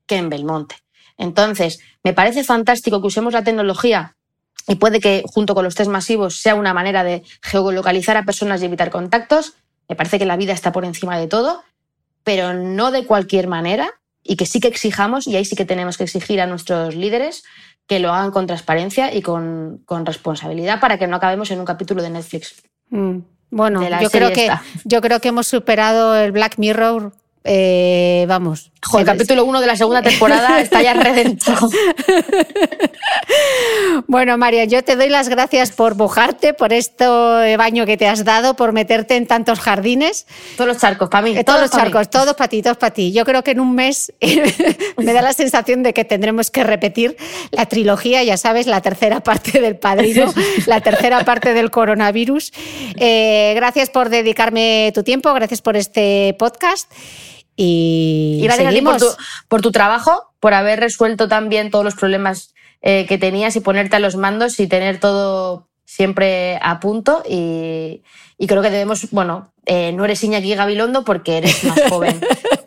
[0.07, 0.84] que en Belmonte.
[1.17, 4.17] Entonces, me parece fantástico que usemos la tecnología
[4.67, 8.63] y puede que junto con los test masivos sea una manera de geolocalizar a personas
[8.63, 9.55] y evitar contactos.
[9.89, 11.63] Me parece que la vida está por encima de todo,
[12.25, 13.91] pero no de cualquier manera
[14.23, 17.45] y que sí que exijamos, y ahí sí que tenemos que exigir a nuestros líderes
[17.87, 21.67] que lo hagan con transparencia y con, con responsabilidad para que no acabemos en un
[21.67, 22.63] capítulo de Netflix.
[22.89, 23.19] Mm.
[23.51, 24.63] Bueno, De la yo creo, serie que, esta.
[24.85, 27.13] yo creo que hemos superado el Black Mirror.
[27.45, 28.71] Eh, vamos.
[28.99, 31.69] El capítulo 1 de la segunda temporada está ya reventado.
[34.07, 37.07] Bueno, María, yo te doy las gracias por mojarte, por este
[37.57, 40.27] baño que te has dado, por meterte en tantos jardines.
[40.57, 41.37] Todos los charcos, para mí.
[41.37, 41.81] Eh, todos los mí.
[41.81, 43.13] charcos, todos para ti, todos para ti.
[43.13, 44.13] Yo creo que en un mes
[44.97, 47.17] me da la sensación de que tendremos que repetir
[47.51, 50.33] la trilogía, ya sabes, la tercera parte del padrino,
[50.67, 52.53] la tercera parte del coronavirus.
[52.97, 56.91] Eh, gracias por dedicarme tu tiempo, gracias por este podcast.
[57.57, 59.17] Y, gracias a ti por seguimos.
[59.17, 63.61] tu, por tu trabajo, por haber resuelto también todos los problemas eh, que tenías y
[63.61, 67.23] ponerte a los mandos y tener todo siempre a punto.
[67.29, 68.03] Y,
[68.39, 72.21] y creo que debemos, bueno, eh, no eres Iñaki Gabilondo porque eres más joven,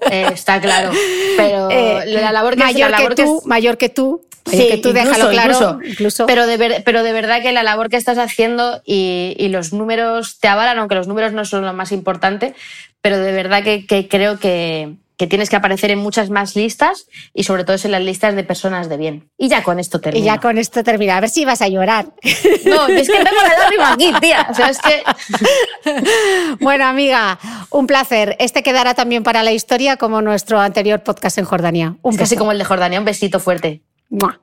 [0.10, 0.92] eh, está claro.
[1.36, 4.62] Pero Eh, la labor que mayor la labor que tú, es- mayor que tú, mayor
[4.64, 5.52] Sí, que tú, incluso, déjalo claro.
[5.52, 5.80] incluso.
[5.92, 6.26] incluso.
[6.26, 9.74] Pero, de ver- pero de verdad que la labor que estás haciendo y, y los
[9.74, 12.56] números te avalan, aunque los números no son lo más importante,
[13.02, 17.08] pero de verdad que, que creo que, que tienes que aparecer en muchas más listas
[17.34, 19.30] y sobre todo en las listas de personas de bien.
[19.38, 20.26] Y ya con esto y termino.
[20.26, 21.18] ya con esto termina.
[21.18, 22.06] A ver si vas a llorar.
[22.66, 24.48] No, es que tengo la lágrima aquí, tía.
[24.50, 25.04] O sea, es que...
[26.60, 27.40] Bueno, amiga,
[27.72, 28.36] un placer.
[28.40, 31.96] Este quedará también para la historia como nuestro anterior podcast en Jordania.
[32.02, 33.00] Un Es casi como el de Jordania.
[33.00, 33.82] Un besito fuerte.
[34.10, 34.40] ¡Mua!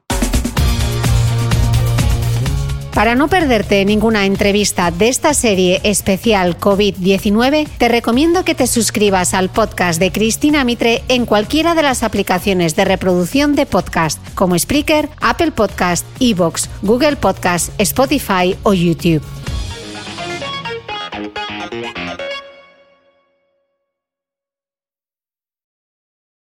[2.94, 9.34] Para no perderte ninguna entrevista de esta serie especial COVID-19, te recomiendo que te suscribas
[9.34, 14.56] al podcast de Cristina Mitre en cualquiera de las aplicaciones de reproducción de podcast, como
[14.56, 19.22] Spreaker, Apple Podcast, Evox, Google Podcast, Spotify o YouTube.